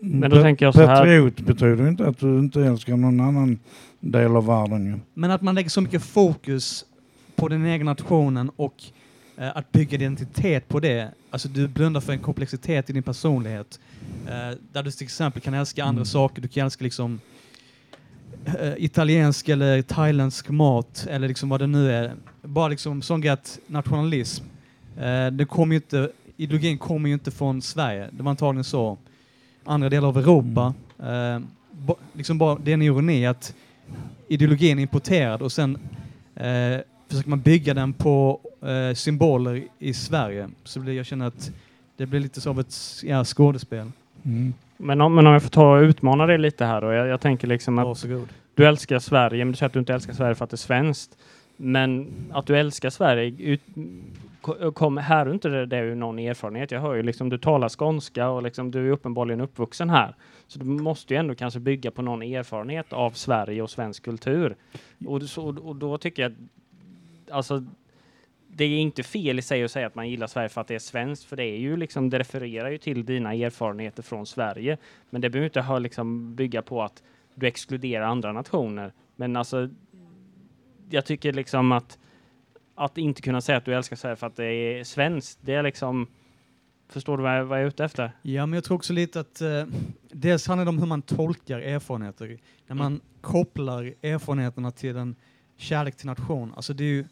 Men 0.00 0.30
då 0.30 0.42
tänker 0.42 0.64
jag 0.66 0.74
så 0.74 0.86
här- 0.86 0.96
Patriot 0.96 1.40
betyder 1.40 1.88
inte 1.88 2.06
att 2.06 2.18
du 2.18 2.38
inte 2.38 2.60
älskar 2.60 2.96
någon 2.96 3.20
annan 3.20 3.58
del 4.00 4.36
av 4.36 4.46
världen 4.46 4.86
ju. 4.86 4.98
Men 5.14 5.30
att 5.30 5.42
man 5.42 5.54
lägger 5.54 5.70
så 5.70 5.80
mycket 5.80 6.02
fokus 6.02 6.84
på 7.36 7.48
den 7.48 7.66
egna 7.66 7.90
nationen 7.92 8.50
och 8.56 8.74
eh, 9.36 9.56
att 9.56 9.72
bygga 9.72 9.94
identitet 9.94 10.68
på 10.68 10.80
det. 10.80 11.10
Alltså 11.30 11.48
du 11.48 11.68
blundar 11.68 12.00
för 12.00 12.12
en 12.12 12.18
komplexitet 12.18 12.90
i 12.90 12.92
din 12.92 13.02
personlighet. 13.02 13.80
Eh, 14.26 14.58
där 14.72 14.82
du 14.82 14.90
till 14.90 15.04
exempel 15.04 15.42
kan 15.42 15.54
älska 15.54 15.84
andra 15.84 16.04
saker. 16.04 16.42
Du 16.42 16.48
kan 16.48 16.64
älska 16.64 16.84
liksom 16.84 17.20
italiensk 18.76 19.48
eller 19.48 19.82
thailändsk 19.82 20.48
mat 20.48 21.06
eller 21.10 21.28
liksom 21.28 21.48
vad 21.48 21.60
det 21.60 21.66
nu 21.66 21.92
är. 21.92 22.14
Bara 22.42 22.68
liksom 22.68 23.02
sån 23.02 23.28
att 23.28 23.58
nationalism, 23.66 24.44
eh, 24.96 25.26
det 25.26 25.44
kommer 25.44 25.74
ju 25.74 25.76
inte, 25.76 26.10
ideologin 26.36 26.78
kommer 26.78 27.08
ju 27.08 27.14
inte 27.14 27.30
från 27.30 27.62
Sverige. 27.62 28.08
Det 28.12 28.22
var 28.22 28.30
antagligen 28.30 28.64
så. 28.64 28.98
Andra 29.64 29.88
delar 29.88 30.08
av 30.08 30.18
Europa. 30.18 30.74
Eh, 30.98 31.40
ba, 31.72 31.94
liksom 32.12 32.38
bara, 32.38 32.58
det 32.58 32.70
är 32.70 32.74
en 32.74 32.82
ironi 32.82 33.26
att 33.26 33.54
ideologin 34.28 34.78
är 34.78 34.82
importerad 34.82 35.42
och 35.42 35.52
sen 35.52 35.78
eh, 36.34 36.78
försöker 37.08 37.30
man 37.30 37.40
bygga 37.40 37.74
den 37.74 37.92
på 37.92 38.40
eh, 38.62 38.94
symboler 38.94 39.64
i 39.78 39.94
Sverige. 39.94 40.48
Så 40.64 40.80
blir, 40.80 40.94
jag 40.94 41.06
känner 41.06 41.26
att 41.26 41.50
det 41.96 42.06
blir 42.06 42.20
lite 42.20 42.40
som 42.40 42.58
ett 42.58 42.74
ja, 43.02 43.24
skådespel. 43.24 43.90
Men, 44.78 45.00
om, 45.00 45.14
men 45.14 45.26
om 45.26 45.32
jag 45.32 45.42
får 45.42 45.50
ta 45.50 45.76
och 45.76 45.82
utmana 45.82 46.26
det 46.26 46.38
lite 46.38 46.64
här 46.64 46.80
då. 46.80 46.92
Jag, 46.92 47.06
jag 47.08 47.20
tänker 47.20 47.48
liksom 47.48 47.78
att 47.78 47.86
Varsågod. 47.86 48.28
du 48.54 48.66
älskar 48.66 48.98
Sverige, 48.98 49.44
men 49.44 49.52
du 49.52 49.56
säger 49.56 49.66
att 49.66 49.72
du 49.72 49.78
inte 49.78 49.94
älskar 49.94 50.12
Sverige 50.12 50.34
för 50.34 50.44
att 50.44 50.50
det 50.50 50.54
är 50.54 50.58
svenskt. 50.58 51.18
Men 51.56 52.08
att 52.32 52.46
du 52.46 52.56
älskar 52.58 52.90
Sverige, 52.90 53.34
ut, 53.38 53.62
ko- 54.40 54.72
kom, 54.72 54.96
här 54.96 55.26
är 55.26 55.32
inte 55.32 55.48
det, 55.48 55.66
det 55.66 55.76
är 55.76 55.82
ju 55.82 55.94
någon 55.94 56.18
erfarenhet. 56.18 56.70
Jag 56.70 56.80
hör 56.80 56.94
ju 56.94 57.02
liksom 57.02 57.28
du 57.28 57.38
talar 57.38 57.68
skånska 57.68 58.28
och 58.28 58.42
liksom 58.42 58.70
du 58.70 58.86
är 58.88 58.90
uppenbarligen 58.90 59.40
uppvuxen 59.40 59.90
här. 59.90 60.14
Så 60.46 60.58
du 60.58 60.64
måste 60.64 61.14
ju 61.14 61.20
ändå 61.20 61.34
kanske 61.34 61.60
bygga 61.60 61.90
på 61.90 62.02
någon 62.02 62.22
erfarenhet 62.22 62.92
av 62.92 63.10
Sverige 63.10 63.62
och 63.62 63.70
svensk 63.70 64.04
kultur. 64.04 64.56
Och, 65.06 65.22
så, 65.22 65.58
och 65.62 65.76
då 65.76 65.98
tycker 65.98 66.22
jag, 66.22 66.34
alltså 67.30 67.64
det 68.58 68.64
är 68.64 68.78
inte 68.78 69.02
fel 69.02 69.38
i 69.38 69.42
sig 69.42 69.64
att 69.64 69.70
säga 69.70 69.86
att 69.86 69.94
man 69.94 70.10
gillar 70.10 70.26
Sverige 70.26 70.48
för 70.48 70.60
att 70.60 70.66
det 70.66 70.74
är 70.74 70.78
svenskt, 70.78 71.24
för 71.24 71.36
det 71.36 71.44
är 71.44 71.58
ju 71.58 71.76
liksom, 71.76 72.10
det 72.10 72.18
refererar 72.18 72.70
ju 72.70 72.78
till 72.78 73.04
dina 73.04 73.34
erfarenheter 73.34 74.02
från 74.02 74.26
Sverige. 74.26 74.78
Men 75.10 75.20
det 75.20 75.30
behöver 75.30 75.46
inte 75.46 75.60
ha 75.60 75.78
liksom 75.78 76.34
bygga 76.34 76.62
på 76.62 76.82
att 76.82 77.02
du 77.34 77.46
exkluderar 77.46 78.04
andra 78.04 78.32
nationer. 78.32 78.92
Men 79.16 79.36
alltså, 79.36 79.68
jag 80.90 81.04
tycker 81.04 81.32
liksom 81.32 81.72
att 81.72 81.98
att 82.74 82.98
inte 82.98 83.22
kunna 83.22 83.40
säga 83.40 83.58
att 83.58 83.64
du 83.64 83.74
älskar 83.74 83.96
Sverige 83.96 84.16
för 84.16 84.26
att 84.26 84.36
det 84.36 84.44
är 84.44 84.84
svenskt, 84.84 85.38
det 85.42 85.54
är 85.54 85.62
liksom 85.62 86.06
Förstår 86.90 87.16
du 87.16 87.22
vad 87.22 87.38
jag, 87.38 87.44
vad 87.44 87.58
jag 87.58 87.64
är 87.64 87.68
ute 87.68 87.84
efter? 87.84 88.12
Ja, 88.22 88.46
men 88.46 88.56
jag 88.56 88.64
tror 88.64 88.76
också 88.76 88.92
lite 88.92 89.20
att 89.20 89.40
eh, 89.40 89.64
dels 90.10 90.46
handlar 90.46 90.64
det 90.64 90.68
om 90.68 90.78
hur 90.78 90.86
man 90.86 91.02
tolkar 91.02 91.60
erfarenheter. 91.60 92.38
När 92.66 92.76
man 92.76 93.00
kopplar 93.20 93.94
erfarenheterna 94.02 94.70
till 94.70 94.96
en 94.96 95.16
kärlek 95.56 95.96
till 95.96 96.06
nation. 96.06 96.52
Alltså 96.56 96.72
det 96.72 96.84
är 96.84 96.88
ju, 96.88 97.04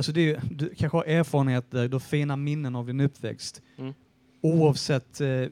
alltså 0.00 0.12
det 0.12 0.30
är 0.30 0.42
du 0.50 0.74
kanske 0.74 0.96
har 0.98 1.04
erfarenheter, 1.04 1.88
du 1.88 1.94
har 1.94 2.00
fina 2.00 2.36
minnen 2.36 2.76
av 2.76 2.86
din 2.86 3.00
uppväxt. 3.00 3.62
Mm. 3.76 3.94
Oavsett 4.40 5.20
eh, 5.20 5.44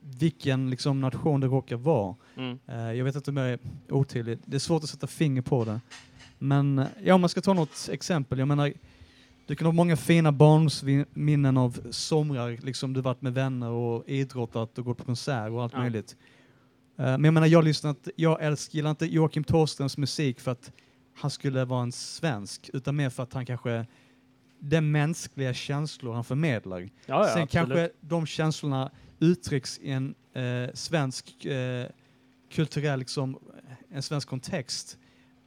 vilken 0.00 0.70
liksom, 0.70 1.00
nation 1.00 1.40
det 1.40 1.46
råkar 1.46 1.76
vara. 1.76 2.14
Mm. 2.36 2.58
Eh, 2.66 2.92
jag 2.92 3.04
vet 3.04 3.14
inte 3.14 3.30
om 3.30 3.36
jag 3.36 3.50
är 3.50 3.58
otydlig. 3.88 4.38
Det 4.44 4.56
är 4.56 4.58
svårt 4.58 4.82
att 4.82 4.88
sätta 4.88 5.06
finger 5.06 5.42
på 5.42 5.64
det. 5.64 5.80
Men 6.38 6.78
eh, 6.78 6.86
ja, 7.04 7.14
om 7.14 7.20
man 7.20 7.30
ska 7.30 7.40
ta 7.40 7.54
något 7.54 7.88
exempel. 7.92 8.38
Jag 8.38 8.48
menar, 8.48 8.72
du 9.46 9.56
kan 9.56 9.66
ha 9.66 9.72
många 9.72 9.96
fina 9.96 10.32
barndomsminnen 10.32 11.56
av 11.56 11.80
somrar, 11.90 12.58
liksom 12.62 12.92
du 12.92 13.00
varit 13.00 13.22
med 13.22 13.34
vänner 13.34 13.70
och 13.70 14.08
idrottat 14.08 14.78
och 14.78 14.84
gått 14.84 14.98
på 14.98 15.04
konsert 15.04 15.50
och 15.50 15.62
allt 15.62 15.72
Ja. 15.72 15.78
möjligt. 15.80 16.16
Eh, 16.98 17.04
men 17.04 17.24
jag 17.24 17.34
menar, 17.34 17.46
jag 17.46 17.64
lyssnar 17.64 17.90
inte, 17.90 18.10
jag 18.16 18.42
älskar, 18.42 18.76
gillar 18.76 18.90
inte 18.90 19.06
Joakim 19.06 19.44
Thåströms 19.44 19.98
musik 19.98 20.40
för 20.40 20.50
att 20.50 20.72
han 21.16 21.30
skulle 21.30 21.64
vara 21.64 21.82
en 21.82 21.92
svensk, 21.92 22.70
utan 22.72 22.96
mer 22.96 23.10
för 23.10 23.22
att 23.22 23.32
han 23.32 23.46
kanske, 23.46 23.86
den 24.58 24.90
mänskliga 24.90 25.54
känslor 25.54 26.14
han 26.14 26.24
förmedlar. 26.24 26.80
Ja, 26.80 26.88
ja, 27.06 27.24
Sen 27.24 27.42
absolut. 27.42 27.50
kanske 27.50 27.90
de 28.00 28.26
känslorna 28.26 28.90
uttrycks 29.18 29.78
i 29.78 29.90
en 29.90 30.14
eh, 30.32 30.74
svensk 30.74 31.44
eh, 31.44 31.86
kulturell, 32.50 32.98
liksom, 32.98 33.38
en 33.90 34.02
svensk 34.02 34.28
kontext. 34.28 34.98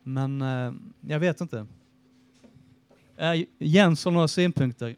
Men 0.03 0.41
eh, 0.41 0.73
jag 1.01 1.19
vet 1.19 1.41
inte. 1.41 1.65
Äh, 3.17 3.43
Jens 3.59 4.05
har 4.05 4.11
några 4.11 4.27
synpunkter. 4.27 4.95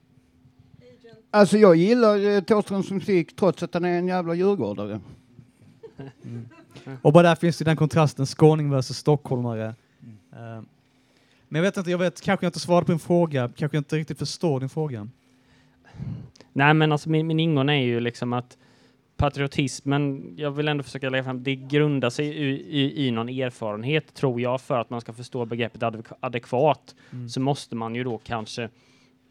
Alltså 1.31 1.57
jag 1.57 1.75
gillar 1.75 2.17
eh, 2.17 2.41
Thåströms 2.41 2.91
musik 2.91 3.35
trots 3.35 3.63
att 3.63 3.73
han 3.73 3.85
är 3.85 3.97
en 3.97 4.07
jävla 4.07 4.33
djurgårdare. 4.33 4.99
Och 7.01 7.13
bara 7.13 7.23
där 7.23 7.35
finns 7.35 7.61
ju 7.61 7.63
den 7.63 7.75
kontrasten, 7.75 8.25
skåning 8.25 8.69
versus 8.69 8.97
stockholmare. 8.97 9.75
Eh, 10.41 10.63
men 11.49 11.59
jag 11.59 11.61
vet 11.61 11.77
inte, 11.77 11.91
jag 11.91 11.97
vet, 11.97 12.21
kanske 12.21 12.45
jag 12.45 12.49
inte 12.49 12.59
svarade 12.59 12.85
på 12.85 12.91
din 12.91 12.99
fråga, 12.99 13.51
kanske 13.55 13.77
jag 13.77 13.81
inte 13.81 13.95
riktigt 13.95 14.19
förstår 14.19 14.59
din 14.59 14.69
fråga. 14.69 15.07
Nej, 16.53 16.73
men 16.73 16.91
alltså 16.91 17.09
min, 17.09 17.27
min 17.27 17.39
ingång 17.39 17.69
är 17.69 17.73
ju 17.73 17.99
liksom 17.99 18.33
att 18.33 18.57
patriotismen, 19.17 20.33
jag 20.37 20.51
vill 20.51 20.67
ändå 20.67 20.83
försöka 20.83 21.09
lägga 21.09 21.23
fram, 21.23 21.43
det 21.43 21.55
grundar 21.55 22.09
sig 22.09 22.27
i, 22.27 22.49
i, 22.81 23.07
i 23.07 23.11
någon 23.11 23.29
erfarenhet, 23.29 24.13
tror 24.13 24.41
jag, 24.41 24.61
för 24.61 24.79
att 24.79 24.89
man 24.89 25.01
ska 25.01 25.13
förstå 25.13 25.45
begreppet 25.45 25.81
adek- 25.81 26.13
adekvat, 26.19 26.95
Mm. 27.13 27.29
så 27.29 27.39
måste 27.39 27.75
man 27.75 27.95
ju 27.95 28.03
då 28.03 28.17
kanske 28.17 28.69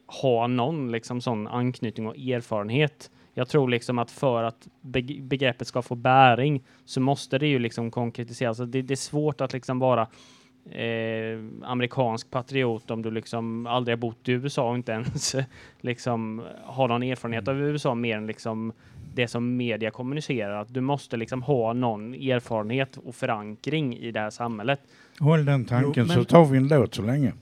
ha 0.06 0.46
någon 0.46 0.92
liksom 0.92 1.20
sån 1.20 1.46
anknytning 1.46 2.06
och 2.06 2.16
erfarenhet. 2.16 3.10
Jag 3.34 3.48
tror 3.48 3.68
liksom 3.68 3.98
att 3.98 4.10
för 4.10 4.42
att 4.42 4.68
beg- 4.82 5.22
begreppet 5.22 5.66
ska 5.66 5.82
få 5.82 5.94
bäring 5.94 6.62
så 6.84 7.00
måste 7.00 7.38
det 7.38 7.46
ju 7.46 7.58
liksom 7.58 7.90
konkretiseras. 7.90 8.56
Så 8.56 8.64
Det, 8.64 8.82
det 8.82 8.94
är 8.94 8.96
svårt 8.96 9.40
att 9.40 9.52
liksom 9.52 9.78
vara 9.78 10.06
eh, 10.72 11.38
amerikansk 11.62 12.30
patriot 12.30 12.90
om 12.90 13.02
du 13.02 13.10
liksom 13.10 13.66
aldrig 13.66 13.92
har 13.96 14.00
bott 14.00 14.28
i 14.28 14.32
USA 14.32 14.70
och 14.70 14.76
inte 14.76 14.92
ens 14.92 15.34
liksom 15.80 16.42
har 16.64 16.88
någon 16.88 17.02
erfarenhet 17.02 17.48
av 17.48 17.60
USA 17.60 17.94
mer 17.94 18.16
än 18.16 18.26
liksom 18.26 18.72
det 19.14 19.28
som 19.28 19.56
media 19.56 19.90
kommunicerar. 19.90 20.60
Att 20.60 20.74
du 20.74 20.80
måste 20.80 21.16
liksom 21.16 21.42
ha 21.42 21.72
någon 21.72 22.14
erfarenhet 22.14 22.96
och 22.96 23.14
förankring 23.14 23.96
i 23.96 24.10
det 24.10 24.20
här 24.20 24.30
samhället. 24.30 24.80
Håll 25.20 25.44
den 25.44 25.64
tanken 25.64 26.04
Jo, 26.08 26.12
så 26.12 26.18
men- 26.18 26.24
tar 26.24 26.44
vi 26.44 26.56
en 26.56 26.68
låt 26.68 26.94
så 26.94 27.02
länge. 27.02 27.32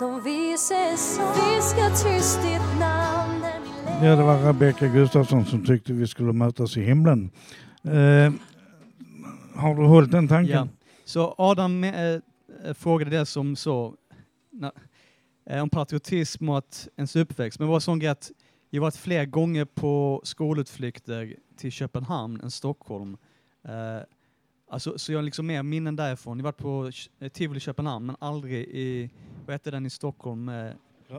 De 0.00 0.20
vises 0.24 1.14
som 1.16 1.24
viskar 1.24 1.90
tyst 1.90 2.42
ditt 2.42 2.80
namn 2.80 3.44
Ja, 4.02 4.16
det 4.16 4.22
var 4.22 4.38
Rebecka 4.38 4.86
Gustafsson 4.88 5.44
som 5.44 5.64
tyckte 5.64 5.92
vi 5.92 6.06
skulle 6.06 6.32
mötas 6.32 6.76
i 6.76 6.82
himlen. 6.82 7.30
Eh, 7.84 8.32
har 9.54 9.74
du 9.74 9.82
hållit 9.82 10.10
den 10.10 10.28
tanken? 10.28 10.56
Ja. 10.56 10.68
Så 11.04 11.34
Adam 11.38 11.84
eh, 11.84 11.94
eh, 12.04 12.20
frågade 12.74 13.10
det 13.10 13.26
som 13.26 13.56
så, 13.56 13.94
na, 14.50 14.72
eh, 15.46 15.62
om 15.62 15.70
patriotism 15.70 16.48
och 16.48 16.58
att 16.58 16.88
ens 16.96 17.16
uppväxt. 17.16 17.58
Men 17.58 17.68
det 17.68 17.72
var 17.72 17.80
sån 17.80 17.98
grej 17.98 18.10
att 18.10 18.30
jag 18.70 18.80
varit 18.80 18.96
fler 18.96 19.24
gånger 19.24 19.64
på 19.64 20.20
skolutflykter 20.24 21.36
till 21.56 21.72
Köpenhamn 21.72 22.40
än 22.40 22.50
Stockholm. 22.50 23.16
Eh, 23.64 24.02
alltså, 24.70 24.98
så 24.98 25.12
jag 25.12 25.18
har 25.18 25.22
liksom 25.22 25.46
mer 25.46 25.62
minnen 25.62 25.96
därifrån. 25.96 26.38
Jag 26.38 26.44
har 26.44 26.52
varit 26.52 26.58
på 26.58 26.90
eh, 27.24 27.28
Tivoli 27.28 27.60
Köpenhamn 27.60 28.06
men 28.06 28.16
aldrig 28.18 28.54
i, 28.54 29.10
vad 29.46 29.54
heter 29.54 29.72
den 29.72 29.86
i 29.86 29.90
Stockholm? 29.90 30.48
Eh, 30.48 30.70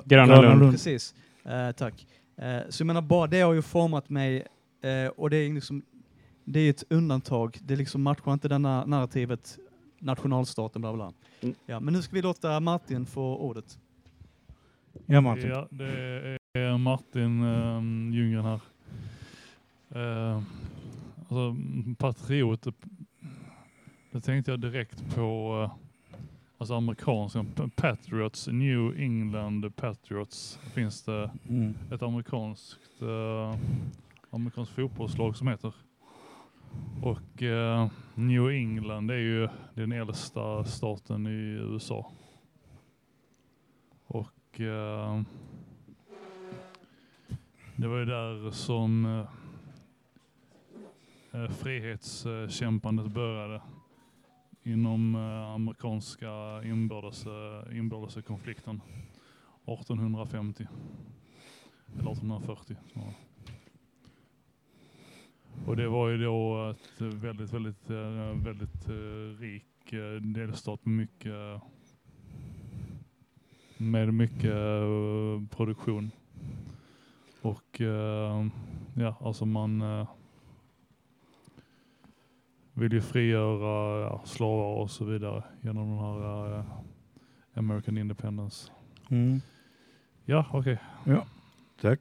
Gröna 0.05 0.41
Lund. 0.41 0.71
Precis, 0.71 1.15
eh, 1.43 1.71
tack. 1.71 2.07
Eh, 2.37 2.59
så 2.69 2.81
jag 2.81 2.87
menar 2.87 3.01
bara 3.01 3.27
det 3.27 3.41
har 3.41 3.53
ju 3.53 3.61
format 3.61 4.09
mig 4.09 4.47
eh, 4.81 5.07
och 5.07 5.29
det 5.29 5.37
är 5.37 5.53
liksom 5.53 5.83
det 6.45 6.59
är 6.59 6.69
ett 6.69 6.83
undantag. 6.89 7.57
Det 7.61 7.75
liksom 7.75 8.01
matchar 8.01 8.33
inte 8.33 8.47
denna 8.47 8.85
narrativet 8.85 9.57
nationalstaten 9.99 10.81
bla 10.81 10.93
bla. 10.93 11.13
Mm. 11.41 11.55
Ja, 11.65 11.79
men 11.79 11.93
nu 11.93 12.01
ska 12.01 12.15
vi 12.15 12.21
låta 12.21 12.59
Martin 12.59 13.05
få 13.05 13.37
ordet. 13.37 13.79
Ja, 15.05 15.21
Martin. 15.21 15.49
Ja, 15.49 15.67
det 15.71 16.37
är 16.53 16.77
Martin 16.77 17.43
um, 17.43 18.13
Ljunggren 18.13 18.45
här. 18.45 18.61
Uh, 19.95 20.41
alltså, 21.19 21.55
patriot, 21.97 22.67
det 24.11 24.21
tänkte 24.21 24.51
jag 24.51 24.59
direkt 24.59 25.15
på 25.15 25.61
uh, 25.63 25.75
alltså 26.57 26.73
amerikanska 26.73 27.45
Patriots, 27.75 28.47
New 28.47 28.99
England 28.99 29.75
Patriots. 29.75 30.59
Finns 30.73 31.03
det 31.03 31.31
Mm. 31.49 31.73
ett 31.91 32.01
amerikanskt, 32.01 33.01
uh, 33.01 33.55
amerikanskt 34.29 34.75
fotbollslag 34.75 35.37
som 35.37 35.47
heter. 35.47 35.73
Och 37.01 37.43
eh, 37.43 37.87
New 38.15 38.49
England 38.49 39.11
är 39.11 39.17
ju 39.17 39.49
den 39.73 39.91
äldsta 39.91 40.63
staten 40.63 41.27
i 41.27 41.57
USA. 41.71 42.11
Och 44.07 44.59
eh, 44.59 45.21
det 47.75 47.87
var 47.87 47.97
ju 47.97 48.05
där 48.05 48.51
som 48.51 49.05
eh, 49.05 49.27
eh 51.41 51.49
frihetskämpandet 51.49 53.07
började 53.07 53.61
inom 54.63 55.15
eh, 55.15 55.51
amerikanska 55.51 56.63
inbördes, 56.63 57.25
eh, 57.25 57.77
inbördeskonflikten 57.77 58.81
1850. 59.65 60.67
Eller 61.87 62.11
1840 62.11 62.75
snarare. 62.93 63.24
Och 65.65 65.75
det 65.75 65.87
var 65.87 66.09
ju 66.09 66.17
då 66.17 66.69
ett 66.69 67.01
väldigt, 67.01 67.53
väldigt, 67.53 67.89
eh, 67.89 68.43
väldigt 68.43 68.89
eh, 68.89 69.39
rik 69.39 69.93
eh, 69.93 70.21
delstat 70.21 70.85
med 70.85 70.95
mycket, 70.95 71.61
med 73.77 74.13
mycket 74.13 74.53
eh, 74.53 75.57
produktion. 75.57 76.11
Och 77.41 77.81
eh, 77.81 78.47
ja, 78.93 79.15
alltså 79.19 79.45
man 79.45 79.81
eh, 79.81 80.07
vill 82.73 82.93
ju 82.93 83.01
frigöra 83.01 84.01
ja, 84.01 84.21
slavar 84.25 84.81
och 84.81 84.91
så 84.91 85.05
vidare 85.05 85.43
genom 85.61 85.89
den 85.89 85.99
här 85.99 86.57
eh, 86.57 86.65
American 87.53 87.97
Independence. 87.97 88.71
Mm. 89.09 89.41
Ja, 90.25 90.45
okej. 90.51 90.77
Ja, 91.03 91.25
tack. 91.81 91.99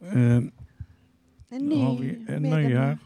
Eh, 0.00 0.40
En 1.50 1.68
ny, 1.68 1.76
har 1.76 1.96
vi 1.98 2.24
en 2.28 2.42
ny 2.42 2.74
här. 2.74 2.98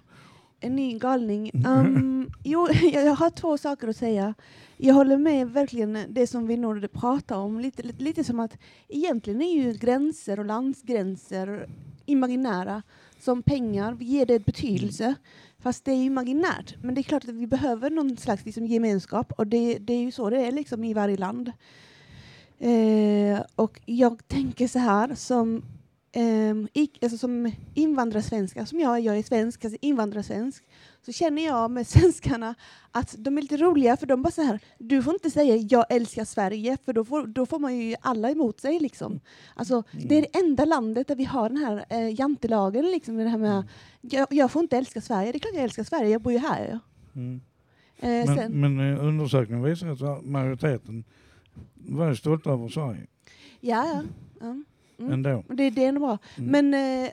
En 0.61 0.77
ny 0.77 0.99
galning. 0.99 1.51
Um, 1.67 2.31
jo, 2.45 2.69
jag 2.93 3.15
har 3.15 3.31
två 3.31 3.59
saker 3.59 3.89
att 3.89 3.97
säga. 3.97 4.35
Jag 4.77 4.95
håller 4.95 5.17
med 5.17 5.51
verkligen 5.51 5.99
det 6.09 6.27
som 6.27 6.47
vi 6.47 6.57
nog 6.57 6.93
pratar 6.93 7.37
om. 7.37 7.61
Lite, 7.61 7.83
lite, 7.83 8.03
lite 8.03 8.25
som 8.25 8.41
att 8.41 8.59
egentligen 8.89 9.43
är 9.43 9.53
ju 9.53 9.73
gränser 9.73 10.39
och 10.39 10.45
landsgränser 10.45 11.69
imaginära. 12.07 12.83
Som 13.21 13.43
pengar, 13.43 13.93
vi 13.93 14.05
ger 14.05 14.27
det 14.27 14.45
betydelse. 14.45 15.15
Fast 15.59 15.85
det 15.85 15.93
är 15.93 16.05
imaginärt. 16.05 16.75
Men 16.83 16.95
det 16.95 17.01
är 17.01 17.03
klart 17.03 17.25
att 17.25 17.31
vi 17.31 17.47
behöver 17.47 17.91
någon 17.91 18.17
slags 18.17 18.45
liksom, 18.45 18.67
gemenskap. 18.67 19.33
Och 19.33 19.47
det, 19.47 19.79
det 19.79 19.93
är 19.93 20.03
ju 20.03 20.11
så 20.11 20.31
det 20.31 20.47
är 20.47 20.53
liksom 20.53 20.85
i 20.85 20.95
varje 20.95 21.17
land. 21.17 21.53
Eh, 22.59 23.41
och 23.55 23.81
jag 23.87 24.29
tänker 24.29 24.69
så 24.69 24.79
här 24.79 25.15
som, 25.15 25.63
ik, 26.73 26.99
alltså 27.03 27.19
som 27.19 27.53
invandrarsvenska, 27.75 28.67
som 28.67 28.81
jag, 28.81 28.97
är, 28.97 29.01
jag 29.01 29.19
är 29.19 29.23
svensk, 29.23 29.65
alltså 29.65 29.79
invandrarsvensk, 29.81 30.65
så 31.07 31.13
känner 31.13 31.45
jag 31.45 31.71
med 31.71 31.87
svenskarna 31.97 32.55
att 32.91 33.15
de 33.19 33.39
är 33.39 33.43
lite 33.43 33.57
roliga 33.57 33.97
för 33.97 34.07
de 34.07 34.23
bara 34.23 34.31
så 34.31 34.43
här, 34.43 34.61
du 34.79 35.03
får 35.03 35.15
inte 35.15 35.31
säga 35.31 35.57
jag 35.57 35.87
älskar 35.89 36.25
Sverige 36.25 36.77
för 36.85 36.93
då 36.93 37.05
får, 37.05 37.27
då 37.27 37.47
får 37.47 37.59
man 37.59 37.77
ju 37.77 37.97
alla 38.01 38.31
emot 38.31 38.61
sig 38.61 38.81
liksom. 38.81 39.21
Alltså 39.55 39.83
det 39.93 40.19
är 40.19 40.23
det 40.23 40.39
enda 40.39 40.65
landet 40.65 41.09
där 41.09 41.17
vi 41.17 41.25
har 41.25 41.49
den 41.49 41.59
här 41.59 41.85
eh, 41.89 42.21
jantelagen 42.21 42.85
liksom, 42.85 43.17
det 43.17 43.29
här 43.29 43.39
med 43.39 43.65
jag, 44.01 44.27
jag 44.31 44.51
får 44.51 44.63
inte 44.63 44.77
älska 44.79 45.01
Sverige, 45.01 45.33
det 45.33 45.39
är 45.39 45.41
klart 45.41 45.55
jag 45.55 45.65
älskar 45.65 45.85
Sverige, 45.85 46.09
jag 46.11 46.23
bor 46.23 46.33
ju 46.33 46.39
här. 46.39 46.79
Mm. 47.15 47.41
Eh, 47.99 48.09
Men, 48.09 48.37
sen, 48.37 48.61
men 48.61 48.93
eh, 48.93 49.05
undersökningen 49.05 49.65
visar 49.65 49.89
att 49.89 50.25
majoriteten 50.25 51.05
var 51.75 52.15
stolta 52.15 52.51
över 52.51 52.69
Sverige. 52.69 53.07
Ja, 53.61 53.87
ja. 53.87 54.03
ja. 54.41 54.63
Mm. 55.03 55.13
Ändå. 55.13 55.45
Det, 55.49 55.71
det 55.71 55.85
är 55.85 55.89
ändå 55.89 56.01
bra. 56.01 56.19
Mm. 56.39 56.71
Men 56.71 57.05
eh, 57.05 57.11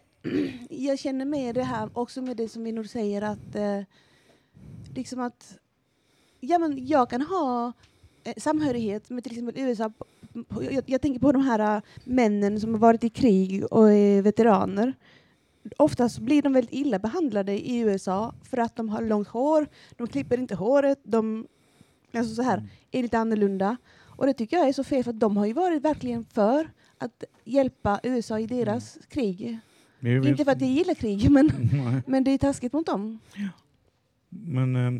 jag 0.70 1.00
känner 1.00 1.26
med 1.26 1.56
det 1.56 1.64
här 1.64 1.90
också 1.94 2.22
med 2.22 2.38
det 2.38 2.50
som 2.50 2.64
vi 2.64 2.72
nog 2.72 2.88
säger 2.88 3.22
att 3.22 3.56
eh, 3.56 3.82
liksom 4.96 5.20
att 5.20 5.58
ja, 6.40 6.58
men 6.58 6.88
jag 6.88 7.10
kan 7.10 7.22
ha 7.22 7.74
eh, 8.24 8.34
samhörighet 8.38 9.10
med 9.10 9.24
till 9.24 9.32
exempel 9.32 9.64
USA. 9.64 9.90
På, 9.90 10.06
på, 10.44 10.64
jag, 10.64 10.84
jag 10.86 11.02
tänker 11.02 11.20
på 11.20 11.32
de 11.32 11.42
här 11.42 11.76
eh, 11.76 11.82
männen 12.04 12.60
som 12.60 12.74
har 12.74 12.80
varit 12.80 13.04
i 13.04 13.10
krig 13.10 13.74
och 13.74 13.92
är 13.92 14.22
veteraner. 14.22 14.94
Oftast 15.78 16.20
blir 16.20 16.42
de 16.42 16.54
väldigt 16.54 16.74
illa 16.74 17.00
behandlade 17.00 17.70
i 17.70 17.80
USA 17.80 18.34
för 18.44 18.58
att 18.58 18.76
de 18.76 18.90
har 18.90 19.02
långt 19.02 19.28
hår, 19.28 19.68
de 19.98 20.08
klipper 20.08 20.38
inte 20.38 20.56
håret, 20.56 21.00
de 21.04 21.48
alltså 22.14 22.36
så 22.36 22.42
här, 22.42 22.70
är 22.92 23.02
lite 23.02 23.20
annorlunda. 23.20 23.78
Och 24.20 24.26
det 24.26 24.34
tycker 24.34 24.58
jag 24.58 24.68
är 24.68 24.74
så 24.74 24.84
fel 24.84 25.04
för 25.04 25.14
de 25.14 25.38
har 25.38 25.46
ju 25.46 25.54
varit 25.54 25.82
verkligen 25.82 26.26
för 26.26 26.70
att 27.00 27.24
hjälpa 27.46 28.00
USA 28.04 28.40
i 28.40 28.48
deras 28.48 28.98
krig. 29.10 29.60
Jo, 30.00 30.24
Inte 30.26 30.46
för 30.46 30.52
att 30.52 30.62
jag 30.62 30.70
gillar 30.70 30.94
krig, 30.94 31.32
men, 31.32 31.52
men 32.08 32.24
det 32.24 32.32
är 32.32 32.38
taskigt 32.38 32.74
mot 32.74 32.86
dem. 32.86 33.20
Men 34.30 34.76
eh, 34.76 34.92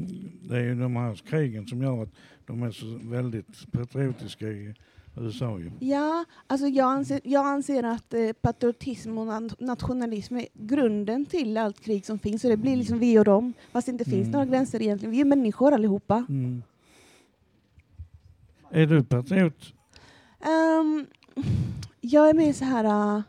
det 0.50 0.58
är 0.58 0.62
ju 0.64 0.76
de 0.76 0.96
här 0.96 1.16
krigen 1.16 1.68
som 1.68 1.82
gör 1.82 2.04
att 2.04 2.10
de 2.46 2.64
är 2.64 2.72
så 2.72 2.86
väldigt 3.04 3.72
patriotiska 3.72 4.48
i 4.48 4.74
USA 5.18 5.60
ju. 5.60 5.72
Ja, 5.80 6.26
alltså 6.48 6.68
jag 6.68 6.88
anser, 6.92 7.22
jag 7.24 7.46
anser 7.46 7.84
att 7.84 8.14
eh, 8.14 8.32
patriotism 8.42 9.18
och 9.18 9.28
na- 9.28 9.56
nationalism 9.60 10.38
är 10.38 10.48
grunden 10.54 11.26
till 11.26 11.58
allt 11.58 11.80
krig 11.80 12.06
som 12.06 12.20
finns. 12.20 12.42
Så 12.42 12.50
det 12.50 12.58
blir 12.58 12.76
liksom 12.78 13.00
vi 13.00 13.20
och 13.20 13.26
dem, 13.26 13.54
fast 13.72 13.86
det 13.86 13.92
inte 13.92 14.06
finns 14.06 14.28
Mm. 14.28 14.32
några 14.32 14.46
gränser 14.46 14.82
egentligen. 14.82 15.12
Vi 15.12 15.22
är 15.22 15.26
människor 15.26 15.74
allihopa. 15.74 16.26
Mm. 16.30 16.64
Är 18.72 18.86
du 18.86 19.04
patriot? 19.04 19.74
Ehm, 20.42 21.06
jag 22.02 22.30
är 22.30 22.34
mer 22.34 22.54
så 22.54 22.66
här... 22.66 23.16
uh, 23.18 23.22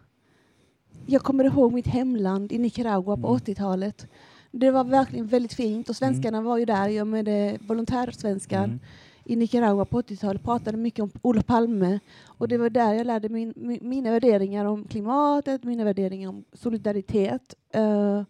jag 1.06 1.22
kommer 1.22 1.44
ihåg 1.44 1.72
mitt 1.72 1.86
hemland 1.86 2.52
i 2.52 2.58
Nicaragua 2.58 3.16
på 3.16 3.36
80-talet. 3.38 4.06
Det 4.50 4.70
var 4.70 4.84
verkligen 4.84 5.26
väldigt 5.26 5.52
fint 5.54 5.88
och 5.88 5.96
svenskarna 5.96 6.40
var 6.40 6.58
ju 6.58 6.64
där, 6.64 6.88
jag 6.88 7.06
med 7.06 7.28
eh, 7.54 7.60
volontärsvenskar 7.66 8.64
Mm. 8.64 8.78
i 9.24 9.36
Nicaragua 9.36 9.84
på 9.84 10.00
80-talet, 10.02 10.42
pratade 10.42 10.76
mycket 10.76 11.02
om 11.02 11.10
Olof 11.22 11.46
Palme 11.46 11.98
och 12.26 12.48
det 12.48 12.58
var 12.58 12.70
där 12.70 12.92
jag 12.94 13.06
lärde 13.06 13.28
min, 13.28 13.54
mi- 13.54 13.82
mina 13.84 14.10
värderingar 14.10 14.64
om 14.64 14.84
klimatet, 14.84 15.64
mina 15.64 15.84
värderingar 15.84 16.28
om 16.28 16.44
solidaritet. 16.52 17.54
Eh, 17.72 18.22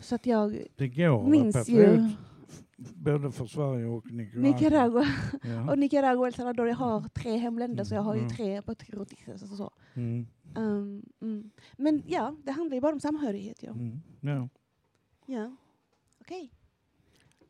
så 0.00 0.14
att 0.14 0.26
jag 0.26 0.58
Det 0.76 0.88
går 0.88 1.22
minns 1.28 1.68
ju 1.68 2.08
både 2.94 3.32
för 3.32 3.46
Sverige 3.46 3.86
och 3.86 4.10
Nicaragua. 4.12 4.50
Nicaragua. 4.52 5.04
Ja. 5.42 5.70
och 5.70 5.78
Nicaragua 5.78 6.20
och 6.20 6.26
El 6.26 6.34
Salvador, 6.34 6.68
jag 6.68 6.76
har 6.76 7.00
tre 7.08 7.36
hemländer 7.36 7.84
så 7.84 7.94
jag 7.94 8.02
har 8.02 8.14
ju 8.14 8.20
Mm. 8.20 8.32
tre 8.32 8.62
patriotiska. 8.62 9.38
Så, 9.38 9.46
så. 9.46 9.70
Mm. 9.94 10.26
Um, 10.54 11.02
mm. 11.20 11.50
Men 11.76 12.02
ja, 12.06 12.36
det 12.44 12.52
handlar 12.52 12.74
ju 12.74 12.80
bara 12.80 12.92
om 12.92 13.00
samhörighet. 13.00 13.62
Ja. 13.62 13.70
Mm. 13.70 14.00
Ja. 14.20 14.48
ja. 15.26 15.56
Okej. 16.20 16.52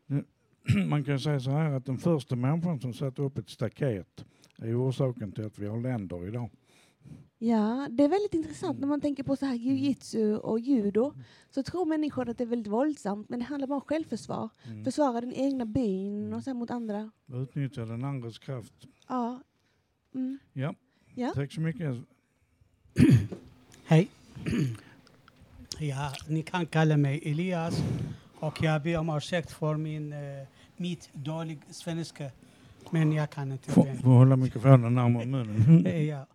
Man 0.88 1.04
kan 1.04 1.20
säga 1.20 1.40
så 1.40 1.50
här 1.50 1.70
att 1.72 1.84
den 1.86 1.98
första 1.98 2.36
människan 2.36 2.80
som 2.80 2.92
satte 2.92 3.22
upp 3.22 3.38
ett 3.38 3.48
staket 3.48 4.24
är 4.56 4.88
orsaken 4.88 5.32
till 5.32 5.44
att 5.46 5.58
vi 5.58 5.66
har 5.66 5.80
länder 5.80 6.26
idag. 6.28 6.50
Ja, 7.44 7.88
det 7.90 8.04
är 8.04 8.08
väldigt 8.08 8.34
intressant 8.34 8.78
när 8.80 8.86
man 8.86 9.00
tänker 9.00 9.22
på 9.22 9.36
så 9.36 9.46
här 9.46 9.54
jiu-jitsu 9.54 10.36
och 10.36 10.60
judo. 10.60 11.14
Så 11.50 11.62
tror 11.62 11.84
människor 11.84 12.28
att 12.28 12.38
det 12.38 12.44
är 12.44 12.48
väldigt 12.48 12.72
våldsamt, 12.72 13.28
men 13.28 13.38
det 13.38 13.44
handlar 13.44 13.68
bara 13.68 13.74
om 13.74 13.80
självförsvar. 13.80 14.48
Mm. 14.64 14.84
Försvara 14.84 15.20
den 15.20 15.32
egna 15.32 15.66
byn 15.66 16.32
och 16.32 16.42
sen 16.42 16.56
mot 16.56 16.70
andra. 16.70 17.10
Utnyttja 17.32 17.84
den 17.84 18.04
andres 18.04 18.38
kraft. 18.38 18.72
Ja. 19.08 19.40
Mm. 20.14 20.38
Ja. 20.52 20.74
Ja. 21.14 21.32
Tack 21.34 21.52
så 21.52 21.60
mycket. 21.60 21.96
Hej. 23.84 24.08
Ja, 25.78 26.12
ni 26.28 26.42
kan 26.42 26.66
kalla 26.66 26.96
mig 26.96 27.30
Elias 27.30 27.82
och 28.34 28.62
jag 28.62 28.82
ber 28.82 28.98
om 28.98 29.16
ursäkt 29.16 29.52
för 29.52 29.76
min, 29.76 30.12
uh, 30.12 30.46
mitt 30.76 31.10
dålig 31.12 31.58
svenska. 31.70 32.30
Men 32.90 33.12
jag 33.12 33.30
kan 33.30 33.52
inte. 33.52 33.70
Får 33.70 34.02
får 34.02 34.10
hålla 34.10 34.36
mikrofonen 34.36 34.94
närmare 34.94 35.26
munnen. 35.26 36.06
Ja. 36.06 36.26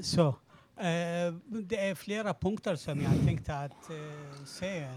Så, 0.00 0.28
eh, 0.76 1.34
det 1.46 1.88
är 1.88 1.94
flera 1.94 2.34
punkter 2.34 2.76
som 2.76 3.00
jag 3.00 3.12
tänkte 3.24 3.54
att 3.54 3.90
eh, 3.90 4.44
säga. 4.44 4.94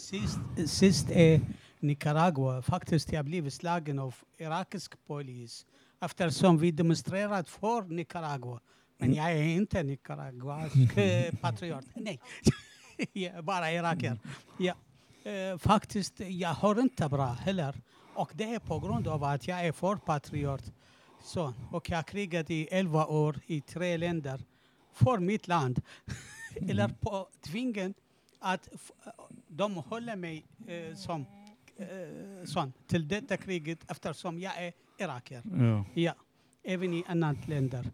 Sist, 0.00 0.38
sist 0.66 1.10
är 1.10 1.40
Nicaragua. 1.80 2.62
Faktiskt 2.62 3.12
jag 3.12 3.24
blev 3.24 3.50
slagen 3.50 3.98
av 3.98 4.14
irakisk 4.38 4.92
polis 5.06 5.66
eftersom 6.00 6.58
vi 6.58 6.70
demonstrerat 6.70 7.48
för 7.48 7.82
Nicaragua. 7.82 8.60
Men 8.98 9.14
jag 9.14 9.32
är 9.32 9.42
inte 9.42 9.82
nicaraguansk 9.82 10.96
eh, 10.96 11.34
patriot. 11.40 11.84
Nej, 11.94 12.20
jag 13.12 13.34
är 13.34 13.42
bara 13.42 13.72
irakier. 13.72 14.18
Ja. 14.58 14.74
Eh, 15.30 15.58
faktiskt, 15.58 16.20
jag 16.20 16.48
har 16.48 16.80
inte 16.80 17.08
bra 17.08 17.26
heller. 17.26 17.74
Och 18.14 18.30
det 18.34 18.54
är 18.54 18.58
på 18.58 18.78
grund 18.78 19.08
av 19.08 19.24
att 19.24 19.48
jag 19.48 19.66
är 19.66 19.72
för 19.72 19.96
patriot. 19.96 20.72
Så, 21.24 21.54
och 21.70 21.90
jag 21.90 21.96
har 21.96 22.02
krigat 22.02 22.50
i 22.50 22.68
11 22.70 23.06
år 23.06 23.40
i 23.46 23.60
tre 23.60 23.96
länder 23.96 24.40
för 24.92 25.18
mitt 25.18 25.48
land. 25.48 25.82
Eller 26.68 26.88
på 26.88 27.28
tvingen 27.40 27.94
att 28.38 28.68
de 29.48 29.74
håller 29.74 30.16
mig 30.16 30.44
eh, 30.66 30.96
som 30.96 31.26
eh, 31.76 32.44
sån 32.44 32.72
till 32.86 33.08
detta 33.08 33.36
kriget 33.36 33.90
eftersom 33.90 34.38
jag 34.38 34.58
är 34.58 34.72
irakier. 34.98 35.42
Ja. 35.44 35.84
ja. 35.94 36.14
Även 36.64 36.94
i 36.94 37.04
andra 37.08 37.36
länder. 37.46 37.90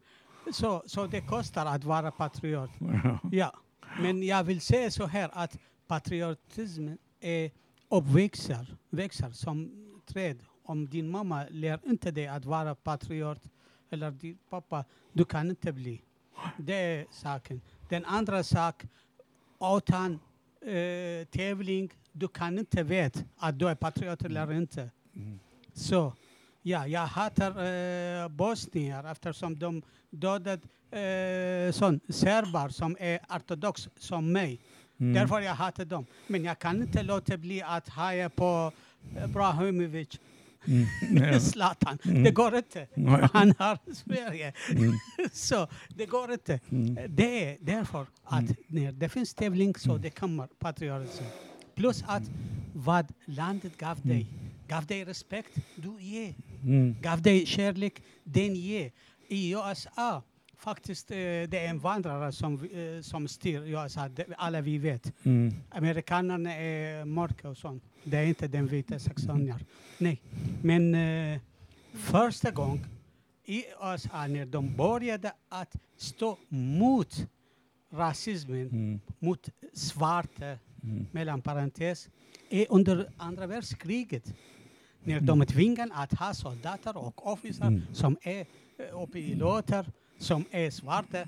Så, 0.53 0.83
så 0.87 1.07
det 1.07 1.21
kostar 1.21 1.67
att 1.67 1.85
vara 1.85 2.11
patriot. 2.11 2.71
Ja. 3.03 3.19
Ja. 3.33 3.55
Men 4.01 4.23
jag 4.23 4.45
vill 4.45 4.61
säga 4.61 4.91
så 4.91 5.07
här 5.07 5.31
att 5.33 5.59
patriotismen 5.87 6.99
är 7.21 7.51
uppväxer 7.89 8.77
växer 8.91 9.31
som 9.31 9.71
träd. 10.07 10.45
Om 10.69 10.89
din 10.89 11.09
mamma 11.09 11.47
lär 11.51 11.81
inte 11.87 12.11
dig 12.11 12.27
att 12.27 12.45
vara 12.45 12.75
patriot 12.75 13.43
eller 13.91 14.11
din 14.11 14.39
pappa, 14.51 14.85
du 15.13 15.25
kan 15.25 15.51
inte 15.51 15.73
bli. 15.73 16.03
Det 16.57 16.75
är 16.75 17.07
saken. 17.11 17.61
Den 17.89 18.05
andra 18.05 18.43
sak, 18.43 18.85
utan 19.77 20.19
eh, 20.61 21.27
tävling, 21.31 21.91
du 22.13 22.29
kan 22.29 22.59
inte 22.59 22.83
veta 22.83 23.21
att 23.37 23.59
du 23.59 23.69
är 23.69 23.75
patriot 23.75 24.25
eller 24.25 24.53
inte. 24.53 24.91
Så, 25.73 26.13
ja, 26.63 26.87
jag 26.87 27.07
hatar 27.07 27.51
eh, 27.51 28.29
bosnier 28.29 29.11
eftersom 29.11 29.59
de 29.59 29.83
dödat 30.11 30.61
eh, 30.91 31.73
sån, 31.73 32.01
serbar 32.09 32.69
som 32.69 32.97
är 33.01 33.21
ortodox 33.29 33.89
som 33.97 34.33
mig. 34.33 34.61
Mm. 35.01 35.15
Därför 35.15 35.41
jag 35.41 35.55
hatar 35.55 35.85
dem. 35.85 36.07
Men 36.27 36.45
jag 36.45 36.59
kan 36.59 36.83
inte 36.83 37.03
låta 37.03 37.37
bli 37.37 37.63
att 37.63 37.89
haja 37.89 38.29
på 38.29 38.73
eh, 39.17 39.27
Brahimovic. 39.27 40.21
Mm. 40.67 41.41
Zlatan. 41.41 41.99
Mm. 42.05 42.23
Det 42.23 42.31
går 42.31 42.57
inte. 42.57 42.87
Han 43.33 43.55
har 43.59 43.79
Sverige. 43.95 44.53
Mm. 44.71 44.93
så 45.33 45.69
det 45.89 46.07
går 46.07 46.33
inte. 46.33 46.61
Mm. 46.71 46.99
Det 47.09 47.45
är 47.45 47.57
därför 47.61 48.07
att 48.25 48.45
när 48.67 48.93
det 48.93 49.09
finns 49.09 49.35
tävling 49.35 49.75
så 49.75 49.91
Mm. 49.91 50.03
det 50.03 50.11
kommer 50.11 50.47
patriotism. 50.47 51.25
Plus 51.75 52.05
att 52.07 52.23
vad 52.75 53.07
landet 53.27 53.79
gav 53.79 54.01
dig. 54.01 54.27
Gav 54.69 54.87
dig 54.87 55.05
respekt, 55.05 55.57
du 55.77 56.01
ger. 56.03 56.35
Mm. 56.63 56.97
Gav 57.03 57.23
dig 57.23 57.47
kärlek, 57.47 58.03
den 58.25 58.55
ger. 58.57 58.93
I 59.29 59.53
USA, 59.53 60.23
faktiskt, 60.59 61.11
eh, 61.11 61.17
det 61.17 61.59
är 61.59 61.71
invandrare 61.71 62.33
som, 62.33 62.55
eh, 62.55 63.03
som 63.03 63.29
styr 63.29 63.61
USA. 63.61 64.11
Alla 64.37 64.61
vi 64.61 64.79
vet. 64.79 65.13
Mm. 65.25 65.55
Amerikanerna 65.71 66.55
är 66.55 67.05
mörka 67.05 67.49
och 67.49 67.57
sånt. 67.57 67.85
Det 68.05 68.17
är 68.19 68.27
inte 68.27 68.49
den 68.49 68.67
vita 68.67 68.99
saxonier. 68.99 69.65
Nej. 69.99 70.23
Men 70.63 70.95
eh, 70.95 71.41
första 71.93 72.51
gången 72.51 72.87
i 73.45 73.65
USA 73.83 74.27
när 74.27 74.47
de 74.47 74.77
började 74.77 75.33
att 75.49 75.77
stå 75.97 76.39
mot 76.49 77.27
rasismen, 77.93 78.69
Mm. 78.69 79.01
mot 79.19 79.49
svarta, 79.73 80.59
Mm. 80.83 81.07
mellan 81.13 81.43
parentes, 81.43 82.09
är 82.51 82.67
under 82.71 83.11
andra 83.17 83.47
världskriget. 83.47 84.35
När 85.05 85.21
de 85.21 85.47
tvingade 85.47 85.95
att 85.95 86.13
ha 86.15 86.35
soldater 86.35 86.97
och 86.97 87.33
officer 87.33 87.67
Mm. 87.67 87.83
som 87.93 88.17
är 88.23 88.47
eh, 88.79 88.95
och 88.95 89.13
piloter 89.13 89.87
som 90.19 90.45
är 90.51 90.71
svarta. 90.71 91.21
Eh, 91.21 91.27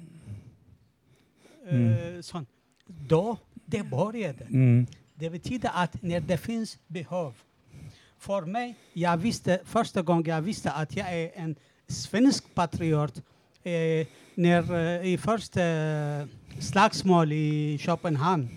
Mm. 1.74 2.22
sånt. 2.22 2.48
Då 2.86 3.36
det 3.64 3.82
började. 3.82 4.44
Mm. 4.44 4.86
Det 5.20 5.30
betyder 5.30 5.70
att 5.74 6.02
när 6.02 6.20
det 6.20 6.36
finns 6.38 6.78
behov. 6.86 7.34
För 8.18 8.42
mig, 8.42 8.74
jag 8.92 9.16
visste 9.16 9.60
första 9.64 10.02
gången 10.02 10.24
jag 10.24 10.42
visste 10.42 10.70
att 10.70 10.96
jag 10.96 11.14
är 11.14 11.30
en 11.34 11.56
svensk 11.88 12.54
patriot 12.54 13.22
eh, 13.62 14.06
när 14.34 14.74
eh, 14.74 15.12
i 15.12 15.18
första 15.18 15.62
eh, 15.62 16.26
slagsmål 16.60 17.32
i 17.32 17.78
Köpenhamn 17.80 18.48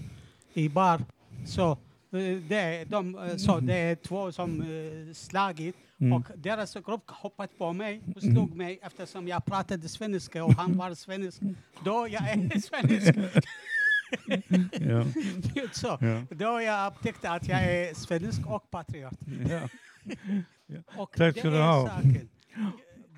i 0.53 0.69
bar 0.69 1.01
så 1.45 1.71
eh, 1.71 2.37
det, 2.49 2.85
de 2.89 3.15
eh, 3.15 3.35
sa 3.37 3.59
det 3.59 3.77
är 3.77 3.95
två 3.95 4.31
som 4.31 4.61
eh, 4.61 5.13
slagit 5.13 5.75
Mm. 5.99 6.13
och 6.13 6.23
deras 6.35 6.73
grupp 6.73 7.09
hoppat 7.09 7.57
på 7.57 7.73
mig 7.73 8.01
och 8.15 8.21
slog 8.21 8.55
mig 8.55 8.79
eftersom 8.81 9.27
jag 9.27 9.45
pratade 9.45 9.89
svenska 9.89 10.43
och 10.43 10.53
han 10.53 10.77
var 10.77 10.93
svensk. 10.93 11.41
Då 11.83 12.07
jag 12.09 12.29
är 12.29 12.59
svensk. 12.69 13.15
Ja. 14.79 15.05
så, 15.71 15.97
Ja. 16.01 16.21
Då 16.29 16.61
jag 16.61 16.93
upptäckte 16.93 17.29
att 17.31 17.47
jag 17.47 17.63
är 17.63 17.93
svensk 17.93 18.47
och 18.47 18.71
patriot. 18.71 19.13
Ja. 19.49 19.69
Och 20.97 21.11
Tack 21.17 21.33
det 21.35 21.39
ska 21.39 21.49
du 21.49 21.57
är 21.57 21.61
ha. 21.61 22.01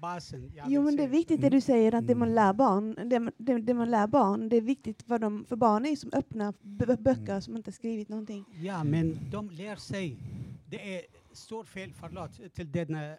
Basen. 0.02 0.52
Jo, 0.68 0.82
men 0.82 0.96
det 0.96 1.04
är 1.04 1.08
viktigt 1.08 1.42
det 1.42 1.50
du 1.50 1.62
säger 1.62 1.96
att 1.96 2.08
det 2.08 2.16
man 2.16 2.36
lär 2.36 2.54
barn, 2.54 3.10
det, 3.10 3.20
man- 3.20 3.34
det, 3.38 3.58
det 3.62 3.74
man 3.74 3.92
lär 3.92 4.08
barn, 4.08 4.50
det 4.50 4.56
är 4.58 4.62
viktigt 4.62 5.04
för 5.04 5.20
dem, 5.20 5.46
för 5.50 5.56
barn 5.56 5.86
är 5.86 5.96
som 5.96 6.10
öppna 6.14 6.54
b- 6.62 6.96
böcker 7.00 7.40
som 7.40 7.56
inte 7.58 7.72
skrivit 7.72 8.10
någonting. 8.10 8.46
Ja, 8.62 8.84
men 8.84 9.18
de 9.32 9.50
lär 9.50 9.76
sig. 9.76 10.18
Det 10.70 10.96
är 10.98 11.02
stort 11.34 11.68
fel, 11.70 11.94
förlåt, 12.00 12.54
till 12.56 12.72
denna 12.72 13.06
eh, 13.12 13.18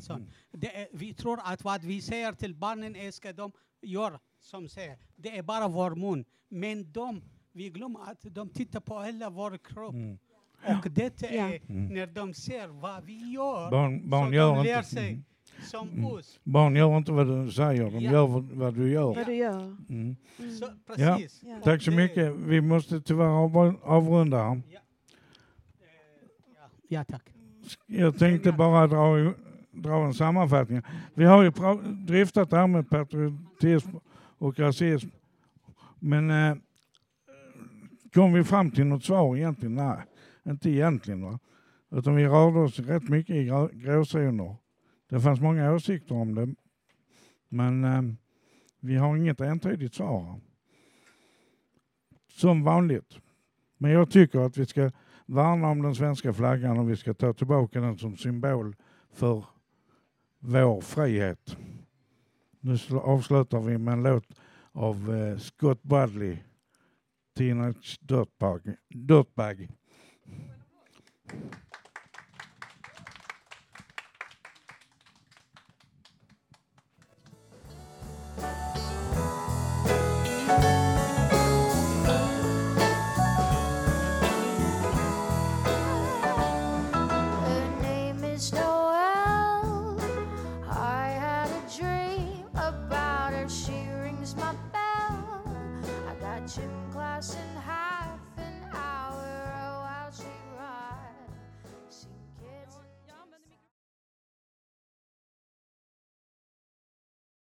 son. 0.00 0.26
Det 0.52 0.76
är, 0.82 0.88
vi 0.92 1.14
tror 1.14 1.40
att 1.44 1.64
vad 1.64 1.84
vi 1.84 2.00
säger 2.00 2.32
till 2.32 2.54
barnen 2.54 2.96
är 2.96 3.10
ska 3.10 3.32
de 3.32 3.52
göra 3.82 4.20
som 4.44 4.68
säger. 4.68 4.96
Det 5.16 5.38
är 5.38 5.42
bara 5.42 5.68
vår 5.68 5.94
mun. 5.94 6.24
Men 6.48 6.92
de, 6.92 7.22
vi 7.52 7.68
glömmer 7.70 8.00
att 8.10 8.18
de 8.22 8.48
tittar 8.48 8.80
på 8.80 9.00
hela 9.02 9.30
vår 9.30 9.58
kropp. 9.58 9.92
Mm. 9.94 10.18
Och 10.66 10.90
det 10.90 11.22
är 11.22 11.60
Mm. 11.70 11.86
när 11.94 12.06
de 12.06 12.34
ser 12.34 12.66
vad 12.68 13.04
vi 13.04 13.32
gör, 13.32 13.70
Barn, 13.70 14.10
barn 14.10 14.28
så 14.28 14.34
gör 14.34 14.54
de 14.56 14.64
lär 14.64 14.82
sig 14.82 15.08
Mm. 15.10 15.24
som 15.70 15.88
Mm. 15.88 16.04
oss. 16.06 16.40
Barn 16.44 16.76
gör 16.76 16.96
inte 16.96 17.12
vad 17.12 17.26
du 17.26 17.52
säger, 17.52 17.90
de 17.90 18.00
Ja. 18.00 18.12
gör 18.12 18.26
vad, 18.54 18.74
du 18.74 18.90
gör. 18.90 19.14
Vad 19.14 19.26
du 19.26 19.34
gör. 19.34 19.76
Mm. 19.88 20.16
Så, 20.58 20.64
Ja. 20.64 21.16
precis. 21.16 21.42
Ja. 21.46 21.56
Tack 21.64 21.82
så 21.82 21.90
mycket. 21.90 22.32
Vi 22.36 22.60
måste 22.60 23.00
tyvärr 23.00 23.26
av, 23.44 23.76
avrunda 23.82 24.42
här. 24.42 24.62
Ja, 26.88 27.04
tack. 27.04 27.22
Jag 27.86 28.18
tänkte 28.18 28.52
bara 28.52 28.86
dra, 28.86 29.32
dra 29.70 30.04
en 30.04 30.14
sammanfattning. 30.14 30.82
Vi 31.14 31.24
har 31.24 31.42
ju 31.42 31.52
dryftat 32.06 32.50
det 32.50 32.56
här 32.56 32.66
med 32.66 32.90
patriotism 32.90 33.88
och 34.44 34.58
rasism. 34.58 35.08
Men 35.98 36.30
eh, 36.30 36.56
kom 38.14 38.32
vi 38.32 38.44
fram 38.44 38.70
till 38.70 38.86
något 38.86 39.04
svar 39.04 39.36
egentligen? 39.36 39.74
Nej, 39.74 39.98
inte 40.46 40.70
egentligen. 40.70 41.22
Va? 41.22 41.38
Utan 41.90 42.14
vi 42.14 42.26
rörde 42.26 42.58
oss 42.58 42.78
rätt 42.78 43.08
mycket 43.08 43.36
i 43.36 43.44
grå- 43.44 43.70
gråzoner. 43.72 44.56
Det 45.08 45.20
fanns 45.20 45.40
många 45.40 45.72
åsikter 45.72 46.14
om 46.14 46.34
det. 46.34 46.54
Men 47.48 47.84
eh, 47.84 48.02
vi 48.80 48.96
har 48.96 49.16
inget 49.16 49.40
entydigt 49.40 49.94
svar. 49.94 50.40
Som 52.28 52.62
vanligt. 52.62 53.18
Men 53.78 53.90
jag 53.90 54.10
tycker 54.10 54.38
att 54.40 54.56
vi 54.56 54.66
ska 54.66 54.90
värna 55.26 55.68
om 55.68 55.82
den 55.82 55.94
svenska 55.94 56.32
flaggan 56.32 56.78
och 56.78 56.90
vi 56.90 56.96
ska 56.96 57.14
ta 57.14 57.32
tillbaka 57.32 57.80
den 57.80 57.98
som 57.98 58.16
symbol 58.16 58.76
för 59.12 59.44
vår 60.38 60.80
frihet. 60.80 61.56
Nu 62.64 62.78
avslutar 62.98 63.60
vi 63.60 63.78
med 63.78 63.92
en 63.92 64.02
låt 64.02 64.26
av 64.72 65.14
eh, 65.14 65.38
Scott 65.38 65.82
Bradley, 65.82 66.38
Teenage 67.36 67.98
Dirtbag. 68.00 68.76
Dirtbag. 68.88 69.68